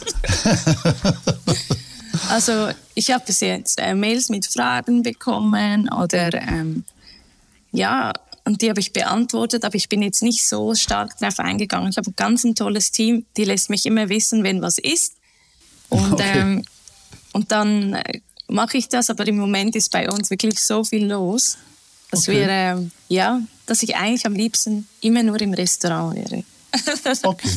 [2.31, 6.85] also ich habe bis jetzt äh, Mails mit Fragen bekommen oder ähm,
[7.73, 8.13] ja,
[8.45, 11.91] und die habe ich beantwortet, aber ich bin jetzt nicht so stark darauf eingegangen.
[11.91, 15.15] Ich habe ein ganz ein tolles Team, die lässt mich immer wissen, wenn was ist.
[15.89, 16.39] Und, okay.
[16.39, 16.65] ähm,
[17.33, 21.07] und dann äh, mache ich das, aber im Moment ist bei uns wirklich so viel
[21.07, 21.59] los,
[22.11, 22.41] dass okay.
[22.41, 26.45] wir, äh, ja, dass ich eigentlich am liebsten immer nur im Restaurant wäre.
[27.23, 27.49] okay.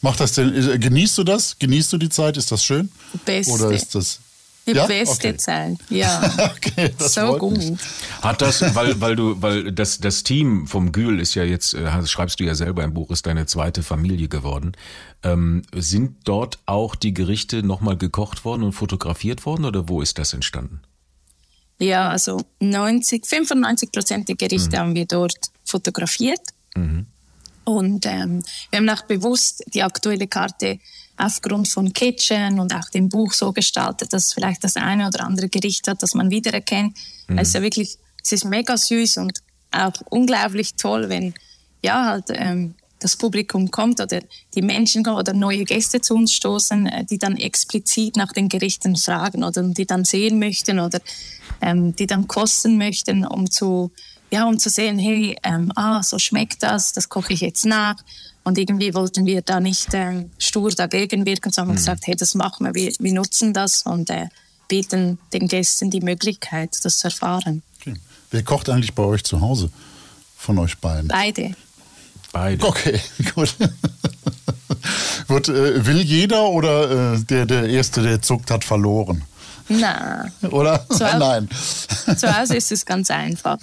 [0.00, 1.58] Macht das denn, genießt du das?
[1.58, 2.36] Genießt du die Zeit?
[2.36, 2.90] Ist das schön?
[3.24, 3.52] Beste.
[3.52, 4.20] Oder ist das
[4.66, 4.86] die ja?
[4.86, 5.36] beste okay.
[5.36, 6.52] Zeit, ja.
[6.56, 7.58] okay, so gut.
[7.58, 7.78] Mich.
[8.20, 12.06] Hat das, weil, weil du, weil das, das Team vom Gül ist ja jetzt, äh,
[12.06, 14.72] schreibst du ja selber im Buch, ist deine zweite Familie geworden.
[15.24, 20.18] Ähm, sind dort auch die Gerichte nochmal gekocht worden und fotografiert worden oder wo ist
[20.18, 20.80] das entstanden?
[21.82, 24.80] Ja, also 90, 95 Prozent der Gerichte mhm.
[24.80, 26.40] haben wir dort fotografiert.
[26.76, 27.06] Mhm.
[27.64, 30.78] Und ähm, wir haben auch bewusst die aktuelle Karte
[31.16, 35.48] aufgrund von Kitchen und auch dem Buch so gestaltet, dass vielleicht das eine oder andere
[35.48, 36.96] Gericht hat, das man wiedererkennt.
[37.26, 37.38] Mhm.
[37.38, 39.40] Es ist ja wirklich, es ist mega süß und
[39.72, 41.34] auch unglaublich toll, wenn
[41.82, 44.20] ja halt ähm, das Publikum kommt oder
[44.54, 48.48] die Menschen kommen oder neue Gäste zu uns stoßen, äh, die dann explizit nach den
[48.48, 51.00] Gerichten fragen oder die dann sehen möchten oder
[51.62, 53.90] ähm, die dann kosten möchten, um zu
[54.32, 57.96] ja, um zu sehen, hey, ähm, ah, so schmeckt das, das koche ich jetzt nach.
[58.44, 61.76] Und irgendwie wollten wir da nicht äh, stur dagegen wirken, sondern mhm.
[61.76, 64.28] gesagt, hey, das machen wir, wir, wir nutzen das und äh,
[64.68, 67.62] bieten den Gästen die Möglichkeit, das zu erfahren.
[67.78, 67.94] Okay.
[68.30, 69.70] Wer kocht eigentlich bei euch zu Hause
[70.38, 71.08] von euch beiden?
[71.08, 71.54] Beide.
[72.32, 72.66] Beide.
[72.66, 72.98] Okay,
[73.34, 73.54] gut.
[75.28, 79.22] Wird, äh, will jeder oder äh, der, der Erste, der zuckt, hat verloren?
[79.80, 80.32] Nein.
[80.50, 80.86] Oder?
[80.88, 81.48] Zu Nein.
[82.16, 83.58] Zu Hause ist es ganz einfach.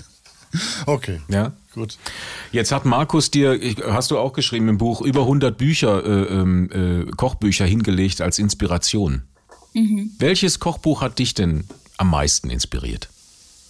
[0.86, 1.22] Okay.
[1.28, 1.54] Ja.
[1.74, 1.98] Gut.
[2.52, 3.60] Jetzt hat Markus dir,
[3.92, 8.40] hast du auch geschrieben im Buch, über 100 Bücher, äh, ähm, äh, Kochbücher hingelegt als
[8.40, 9.22] Inspiration.
[9.74, 10.12] Mhm.
[10.18, 11.66] Welches Kochbuch hat dich denn
[11.98, 13.10] am meisten inspiriert?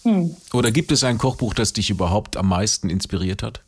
[0.04, 0.36] Hm.
[0.54, 3.62] Oder gibt es ein Kochbuch, das dich überhaupt am meisten inspiriert hat?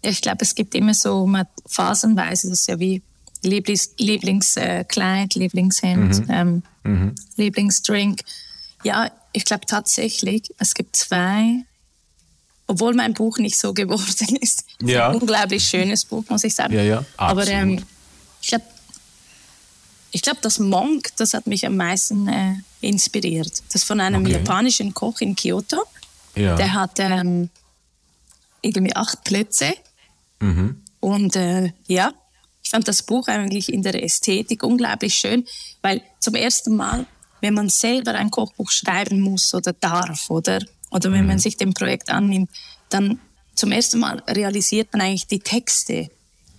[0.00, 1.30] Ich glaube, es gibt immer so
[1.66, 3.02] phasenweise, das ist ja wie
[3.42, 6.30] Lieblings, Lieblingskleid, Lieblingshemd, mhm.
[6.30, 7.14] Ähm, mhm.
[7.36, 8.20] Lieblingsdrink.
[8.84, 11.64] Ja, ich glaube tatsächlich, es gibt zwei,
[12.66, 14.64] obwohl mein Buch nicht so geworden ist.
[14.82, 15.08] Ja.
[15.08, 16.74] Ein unglaublich schönes Buch, muss ich sagen.
[16.74, 17.84] Ja, ja, Aber ähm,
[18.40, 18.64] ich glaube,
[20.10, 23.62] ich glaube, das Monk, das hat mich am meisten äh, inspiriert.
[23.72, 24.32] Das von einem okay.
[24.32, 25.84] japanischen Koch in Kyoto.
[26.34, 26.56] Ja.
[26.56, 27.50] Der hat ähm,
[28.62, 29.74] irgendwie acht Plätze.
[30.40, 30.82] Mhm.
[31.00, 32.12] Und äh, ja,
[32.68, 35.46] ich fand das Buch eigentlich in der Ästhetik unglaublich schön,
[35.80, 37.06] weil zum ersten Mal
[37.40, 40.60] wenn man selber ein Kochbuch schreiben muss oder darf, oder?
[40.90, 41.28] Oder wenn mhm.
[41.28, 42.50] man sich dem Projekt annimmt,
[42.88, 43.20] dann
[43.54, 46.10] zum ersten Mal realisiert man eigentlich die Texte,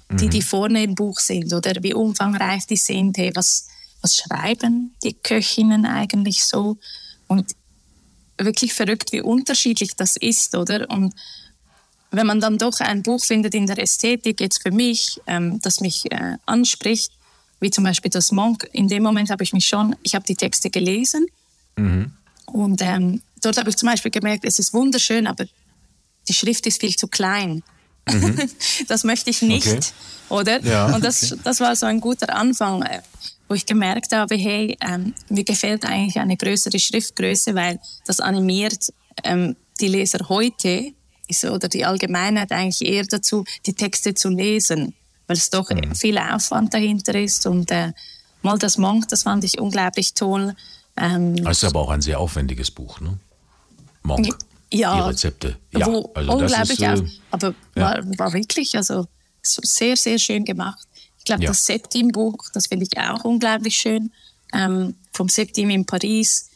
[0.10, 0.30] die, mhm.
[0.30, 3.68] die vorne im Buch sind, oder wie umfangreich die sind, hey, was,
[4.01, 6.78] was schreiben die Köchinnen eigentlich so?
[7.28, 7.55] Und
[8.38, 10.89] wirklich verrückt, wie unterschiedlich das ist, oder?
[10.89, 11.14] Und
[12.12, 15.80] wenn man dann doch ein Buch findet in der Ästhetik, jetzt für mich, ähm, das
[15.80, 17.12] mich äh, anspricht,
[17.60, 18.68] wie zum Beispiel das Monk.
[18.72, 21.28] In dem Moment habe ich mich schon, ich habe die Texte gelesen
[21.76, 22.12] mhm.
[22.45, 25.45] und ähm, dort habe ich zum Beispiel gemerkt, es ist wunderschön, aber
[26.28, 27.64] die Schrift ist viel zu klein.
[28.10, 28.49] Mhm.
[28.88, 29.82] das möchte ich nicht, okay.
[30.30, 30.62] oder?
[30.62, 31.41] Ja, und das, okay.
[31.43, 33.01] das war so ein guter Anfang, äh,
[33.47, 38.93] wo ich gemerkt habe, hey, ähm, mir gefällt eigentlich eine größere Schriftgröße, weil das animiert
[39.24, 40.93] ähm, die Leser heute
[41.30, 44.93] ist, oder die Allgemeinheit eigentlich eher dazu, die Texte zu lesen
[45.30, 45.95] weil es doch mhm.
[45.95, 47.45] viel Aufwand dahinter ist.
[47.45, 47.93] Und äh,
[48.41, 50.55] mal das Monk, das fand ich unglaublich toll.
[50.97, 53.19] Ähm, das ist aber auch ein sehr aufwendiges Buch, ne?
[54.01, 54.27] Monk.
[54.73, 55.57] Ja, die Rezepte.
[55.71, 57.82] Ja, wo, also unglaublich, ist, äh, aber ja.
[57.82, 59.05] war, war wirklich also
[59.45, 60.88] sehr, sehr schön gemacht.
[61.19, 61.49] Ich glaube, ja.
[61.49, 64.11] das Septim-Buch, das finde ich auch unglaublich schön.
[64.51, 66.49] Ähm, vom Septim in Paris.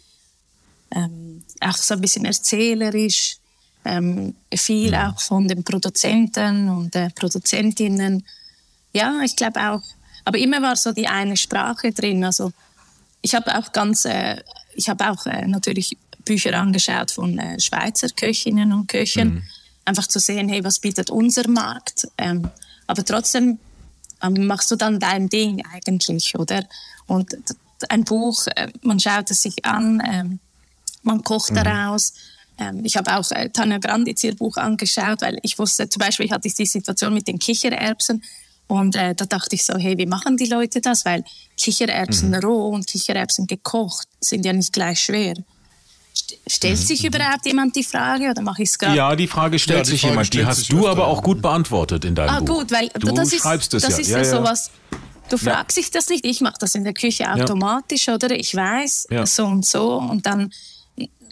[0.90, 3.38] Ähm, auch so ein bisschen erzählerisch.
[3.86, 4.98] Ähm, viel mhm.
[4.98, 8.24] auch von den Produzenten und äh, Produzentinnen.
[8.94, 9.82] Ja, ich glaube auch.
[10.26, 12.24] Aber immer war so die eine Sprache drin.
[12.24, 12.54] Also
[13.22, 14.42] ich habe auch ganz, äh,
[14.76, 19.44] ich habe auch äh, natürlich Bücher angeschaut von äh, Schweizer Köchinnen und Köchen, mhm.
[19.86, 22.08] einfach zu sehen, hey, was bietet unser Markt?
[22.18, 22.50] Ähm,
[22.88, 23.60] aber trotzdem
[24.22, 26.64] ähm, machst du dann dein Ding eigentlich, oder?
[27.08, 27.36] Und
[27.90, 30.40] ein Buch, äh, man schaut es sich an, ähm,
[31.02, 31.56] man kocht mhm.
[31.56, 32.14] daraus.
[32.64, 36.30] Ähm, ich habe auch äh, Tanja Granditz ihr Buch angeschaut, weil ich wusste, zum Beispiel
[36.32, 38.24] hatte ich die Situation mit den Kichererbsen
[38.68, 41.06] Und äh, da dachte ich so, hey, wie machen die Leute das?
[41.06, 41.24] Weil
[41.58, 42.36] Kichererbsen mhm.
[42.36, 45.36] roh und Kichererbsen gekocht sind ja nicht gleich schwer.
[46.48, 46.84] Stellt mhm.
[46.84, 48.96] sich überhaupt jemand die Frage oder mache ich es gerade?
[48.96, 50.34] Ja, die Frage stellt ja, die sich Frage jemand.
[50.34, 52.50] Die hast du aber auch gut beantwortet in deinem ah, Buch.
[52.50, 54.02] Ah, gut, weil du das schreibst ist, es das ja.
[54.02, 54.72] ist ja, ja sowas.
[55.30, 56.26] Du fragst dich das nicht.
[56.26, 58.32] Ich mache das in der Küche automatisch, oder?
[58.32, 60.52] Ich weiß so und so und dann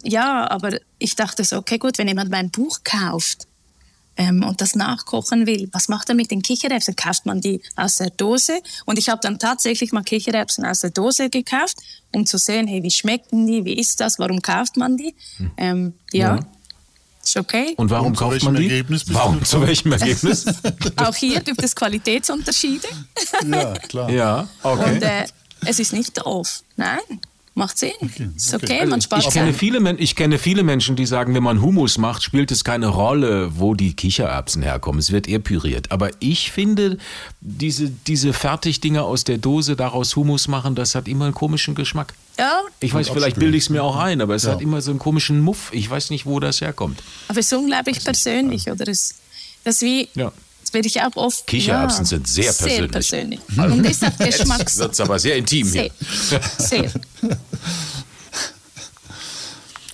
[0.03, 3.47] ja, aber ich dachte so, okay, gut, wenn jemand mein Buch kauft,
[4.17, 6.95] ähm, und das nachkochen will, was macht er mit den Kichererbsen?
[6.95, 8.59] Kauft man die aus der Dose?
[8.85, 11.77] Und ich habe dann tatsächlich mal Kichererbsen aus der Dose gekauft,
[12.11, 15.15] um zu sehen, hey, wie schmecken die, wie ist das, warum kauft man die?
[15.37, 15.51] Hm.
[15.57, 16.35] Ähm, ja.
[16.35, 16.39] ja.
[17.23, 17.75] Ist okay.
[17.77, 18.63] Und warum und kauft man die?
[18.63, 19.43] Ergebnis warum?
[19.45, 20.45] Zu welchem Ergebnis?
[20.97, 22.87] Auch hier gibt es Qualitätsunterschiede.
[23.47, 24.09] ja, klar.
[24.09, 24.95] Ja, okay.
[24.95, 25.25] Und äh,
[25.65, 26.63] es ist nicht doof.
[26.75, 26.99] Nein.
[27.53, 27.91] Macht Sinn.
[27.99, 28.79] Okay, ist okay, okay.
[28.85, 31.97] man also spart ich kenne, viele, ich kenne viele Menschen, die sagen, wenn man Hummus
[31.97, 34.99] macht, spielt es keine Rolle, wo die Kichererbsen herkommen.
[34.99, 35.91] Es wird eher püriert.
[35.91, 36.97] Aber ich finde,
[37.41, 42.13] diese, diese Fertigdinger aus der Dose daraus Hummus machen, das hat immer einen komischen Geschmack.
[42.39, 42.61] Ja.
[42.79, 44.51] Ich weiß, vielleicht bilde ich es mir auch ein, aber es ja.
[44.51, 45.71] hat immer so einen komischen Muff.
[45.73, 47.03] Ich weiß nicht, wo das herkommt.
[47.27, 48.87] Aber es ist unglaublich persönlich, oder?
[48.87, 49.15] Es,
[49.65, 50.07] das wie...
[50.15, 50.31] Ja
[50.73, 51.47] werde ich auch oft.
[51.47, 52.77] Kichererbsen ja, sind sehr persönlich.
[52.79, 53.39] Sehr persönlich.
[53.57, 54.59] Und deshalb Geschmacks.
[54.59, 56.41] Jetzt wird es aber sehr intim sehr, hier.
[56.57, 56.91] Sehr.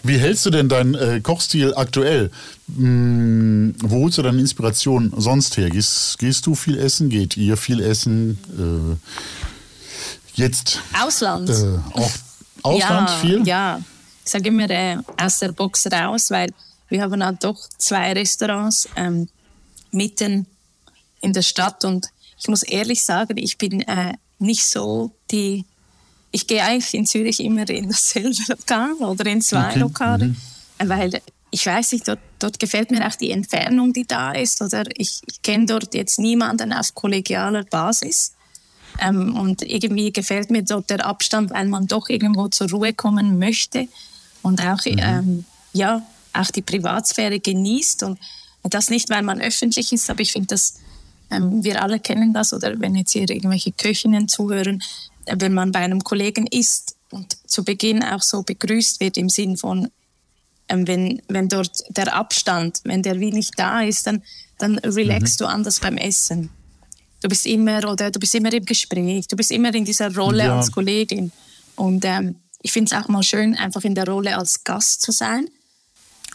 [0.03, 2.32] Wie hältst du denn deinen äh, Kochstil aktuell?
[2.73, 5.69] Hm, wo holst du deine Inspiration sonst her?
[5.69, 7.09] Gehst, gehst, du viel essen?
[7.09, 8.38] Geht ihr viel essen?
[8.57, 10.82] Äh, jetzt.
[10.97, 11.49] Ausland.
[11.49, 12.11] Äh, auch
[12.63, 13.47] Ausland ja, viel?
[13.47, 13.82] Ja,
[14.23, 16.53] ich sage immer äh, aus der Box raus, weil
[16.88, 19.28] wir haben halt doch zwei Restaurants ähm,
[19.91, 20.45] mitten
[21.22, 21.86] in der Stadt.
[21.86, 22.07] Und
[22.39, 25.65] ich muss ehrlich sagen, ich bin äh, nicht so die.
[26.32, 29.80] Ich gehe eigentlich in Zürich immer in dasselbe Lokal oder in zwei okay.
[29.80, 30.38] Lokale, mhm.
[30.84, 34.61] weil ich weiß nicht, dort, dort, gefällt mir auch die Entfernung, die da ist.
[34.61, 38.34] Oder ich, ich kenne dort jetzt niemanden auf kollegialer Basis.
[38.99, 43.39] Ähm, und irgendwie gefällt mir dort der Abstand, weil man doch irgendwo zur Ruhe kommen
[43.39, 43.88] möchte
[44.41, 44.99] und auch, mhm.
[44.99, 46.01] ähm, ja,
[46.34, 48.03] auch die Privatsphäre genießt.
[48.03, 48.20] Und
[48.63, 50.76] das nicht, weil man öffentlich ist, aber ich finde, dass
[51.30, 54.82] ähm, wir alle kennen das oder wenn jetzt hier irgendwelche Köchinnen zuhören,
[55.25, 59.30] äh, wenn man bei einem Kollegen isst und zu Beginn auch so begrüßt wird im
[59.30, 59.89] Sinn von,
[60.69, 64.23] ähm, wenn, wenn dort der Abstand, wenn der wie nicht da ist, dann,
[64.57, 65.45] dann relaxst mhm.
[65.45, 66.49] du anders beim Essen.
[67.21, 70.45] Du bist immer oder du bist immer im Gespräch, du bist immer in dieser Rolle
[70.45, 70.57] ja.
[70.57, 71.32] als Kollegin.
[71.75, 75.11] Und ähm, ich finde es auch mal schön, einfach in der Rolle als Gast zu
[75.11, 75.47] sein.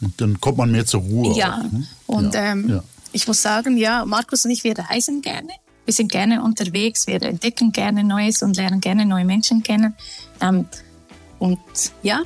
[0.01, 1.37] Und dann kommt man mehr zur Ruhe.
[1.37, 1.87] Ja, auch, ne?
[2.07, 2.53] und ja.
[2.53, 5.51] Ähm, ja ich muss sagen, ja, Markus und ich, wir reisen gerne.
[5.85, 9.95] Wir sind gerne unterwegs, wir entdecken gerne Neues und lernen gerne neue Menschen kennen.
[10.41, 10.67] Ähm,
[11.39, 11.59] und
[12.03, 12.23] ja,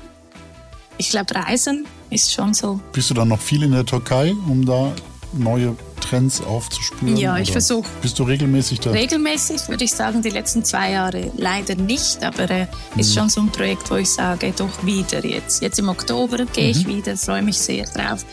[0.98, 2.80] ich glaube, Reisen ist schon so.
[2.92, 4.92] Bist du dann noch viel in der Türkei, um da
[5.32, 7.16] neue Trends aufzuspüren?
[7.16, 7.88] Ja, ich versuche.
[8.02, 8.90] Bist du regelmäßig da?
[8.90, 12.66] Regelmäßig würde ich sagen, die letzten zwei Jahre leider nicht, aber äh,
[12.96, 13.20] ist mhm.
[13.20, 15.62] schon so ein Projekt, wo ich sage, doch wieder jetzt.
[15.62, 16.96] Jetzt im Oktober gehe ich mhm.
[16.96, 18.24] wieder, freue mich sehr drauf.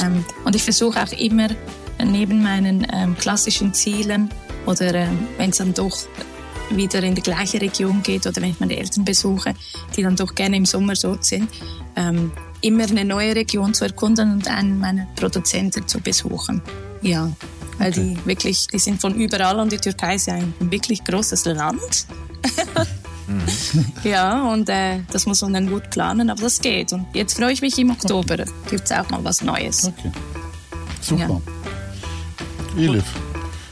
[0.00, 1.48] Ähm, und ich versuche auch immer
[2.04, 4.30] neben meinen ähm, klassischen Zielen
[4.66, 5.96] oder ähm, wenn es dann doch
[6.70, 9.54] wieder in die gleiche Region geht oder wenn ich meine Eltern besuche,
[9.96, 11.48] die dann doch gerne im Sommer dort sind,
[11.96, 16.62] ähm, immer eine neue Region zu erkunden und einen meiner Produzenten zu besuchen.
[17.02, 17.30] Ja,
[17.78, 18.16] weil okay.
[18.16, 22.06] die wirklich, die sind von überall und die Türkei ist ja ein wirklich großes Land.
[23.26, 23.42] mhm.
[24.04, 26.92] Ja, und äh, das muss man dann gut planen, aber das geht.
[26.92, 28.50] Und jetzt freue ich mich im Oktober, okay.
[28.70, 29.86] gibt es auch mal was Neues.
[29.86, 30.12] Okay.
[31.00, 31.40] Super.
[31.44, 31.63] Ja.
[32.76, 33.04] Elif.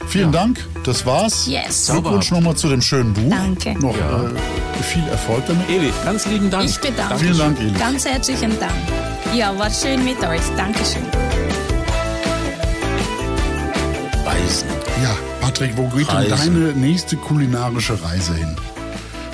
[0.07, 0.39] Vielen ja.
[0.39, 1.47] Dank, das war's.
[1.47, 1.89] Yes.
[1.91, 3.29] Glückwunsch nochmal zu dem schönen Buch.
[3.29, 3.73] Danke.
[3.79, 4.23] Noch ja.
[4.23, 5.69] äh, viel Erfolg damit.
[5.69, 6.69] Elif, ganz lieben Dank.
[6.69, 7.23] Ich bedanke mich.
[7.23, 7.79] Vielen Dank, Elif.
[7.79, 8.73] Ganz herzlichen Dank.
[9.35, 10.41] Ja, war schön mit euch.
[10.57, 11.03] Dankeschön.
[14.25, 14.67] Reisen.
[15.01, 18.55] Ja, Patrick, wo geht denn deine nächste kulinarische Reise hin?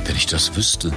[0.06, 0.92] Wenn ich das wüsste.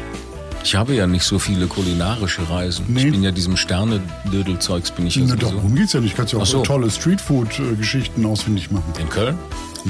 [0.65, 2.87] Ich habe ja nicht so viele kulinarische Reisen.
[2.89, 3.05] Nee.
[3.07, 6.17] Ich bin ja diesem Sterne-Dödel-Zeugs bin ich ja Na, darum geht's ja nicht.
[6.17, 6.63] Kannst ja auch so.
[6.63, 8.93] tolle Streetfood-Geschichten ausfindig machen.
[9.01, 9.39] In Köln?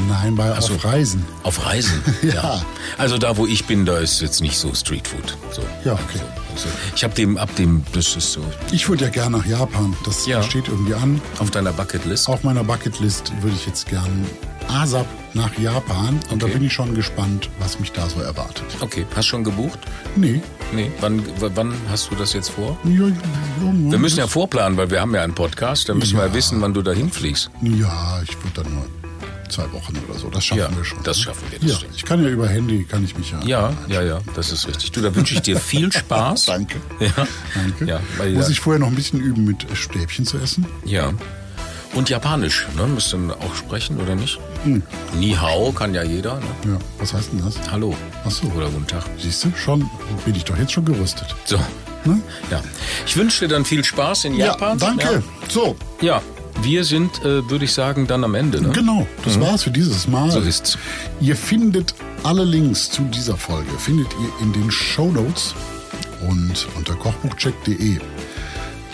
[0.08, 0.74] Nein, bei so.
[0.74, 1.24] auf Reisen.
[1.42, 2.02] Auf Reisen?
[2.22, 2.34] ja.
[2.34, 2.64] ja.
[2.96, 5.36] Also da, wo ich bin, da ist jetzt nicht so Streetfood.
[5.50, 5.62] So.
[5.84, 6.20] Ja, okay.
[6.52, 8.40] Also, ich habe dem, ab dem, das ist so.
[8.72, 9.94] Ich würde ja gerne nach Japan.
[10.04, 10.42] Das ja.
[10.42, 11.20] steht irgendwie an.
[11.38, 12.28] Auf deiner Bucketlist?
[12.28, 14.26] Auf meiner Bucketlist würde ich jetzt gern
[14.68, 16.20] ASAP nach Japan.
[16.30, 16.52] Und okay.
[16.52, 18.64] da bin ich schon gespannt, was mich da so erwartet.
[18.80, 19.78] Okay, hast du schon gebucht?
[20.16, 20.42] Nee.
[20.74, 22.78] Nee, wann, wann hast du das jetzt vor?
[22.84, 23.12] Ja, ja,
[23.60, 25.88] wir müssen ja vorplanen, weil wir haben ja einen Podcast.
[25.88, 27.50] Da müssen wir ja wissen, wann du dahin fliegst.
[27.60, 28.86] Ja, ich würde dann nur
[29.52, 30.30] zwei Wochen oder so.
[30.30, 31.02] Das schaffen ja, wir schon.
[31.02, 31.24] Das ne?
[31.24, 31.58] schaffen wir.
[31.58, 31.94] Das ja, stimmt.
[31.94, 33.40] ich kann ja über Handy, kann ich mich ja.
[33.44, 34.92] Ja, ja, ja, das ist richtig.
[34.92, 36.46] Du, da wünsche ich dir viel Spaß.
[36.46, 36.80] Danke.
[36.98, 37.26] Ja.
[37.54, 37.84] Danke.
[37.86, 40.66] Ja, Muss ich vorher noch ein bisschen üben, mit Stäbchen zu essen?
[40.84, 41.12] Ja.
[41.94, 42.86] Und Japanisch, ne?
[42.86, 44.38] Müsst ihr auch sprechen, oder nicht?
[44.64, 44.82] Hm.
[45.18, 46.36] Ni hao kann ja jeder.
[46.36, 46.72] Ne?
[46.72, 47.56] Ja, was heißt denn das?
[47.70, 47.94] Hallo.
[48.24, 48.46] Ach so.
[48.56, 49.04] Oder guten Tag.
[49.18, 49.88] Siehst du, schon
[50.24, 51.34] bin ich doch jetzt schon gerüstet.
[51.44, 51.58] So.
[52.04, 52.20] Ne?
[52.50, 52.62] Ja.
[53.06, 54.78] Ich wünsche dir dann viel Spaß in Japan.
[54.78, 55.14] Ja, danke.
[55.14, 55.22] Ja.
[55.48, 55.76] So.
[56.00, 56.22] Ja.
[56.62, 58.60] Wir sind, äh, würde ich sagen, dann am Ende.
[58.60, 58.70] Ne?
[58.70, 59.42] Genau, das mhm.
[59.42, 60.30] war's für dieses Mal.
[60.30, 60.78] So ist's.
[61.20, 65.54] Ihr findet alle Links zu dieser Folge findet ihr in den Show Notes
[66.28, 67.98] und unter kochbuchcheck.de.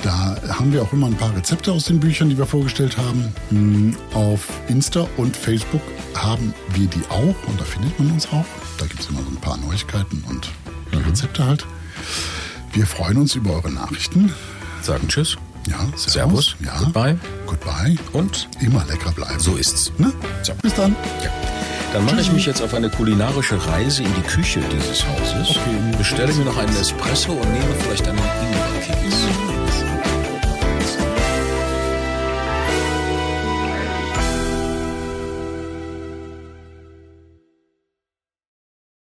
[0.02, 3.32] Da haben wir auch immer ein paar Rezepte aus den Büchern, die wir vorgestellt haben.
[3.50, 5.82] Hm, auf Insta und Facebook
[6.14, 8.44] haben wir die auch und da findet man uns auch.
[8.78, 10.50] Da gibt es immer so ein paar Neuigkeiten und
[10.92, 11.04] mhm.
[11.08, 11.66] Rezepte halt.
[12.72, 14.32] Wir freuen uns über eure Nachrichten.
[14.82, 15.36] Sagen Tschüss.
[15.66, 16.12] Ja, servus.
[16.12, 16.56] servus.
[16.64, 16.78] Ja.
[16.78, 17.18] Goodbye.
[17.46, 17.96] Goodbye.
[18.12, 19.38] Und immer lecker bleiben.
[19.40, 19.92] So ist's.
[19.98, 20.12] Ne?
[20.42, 20.54] So.
[20.62, 20.94] Bis dann.
[21.22, 21.30] Ja.
[21.92, 25.56] Dann mache ich mich jetzt auf eine kulinarische Reise in die Küche dieses Hauses.
[25.56, 25.96] Okay.
[25.96, 29.37] Bestelle mir noch einen Espresso und nehme vielleicht einen Ingwer-Keks.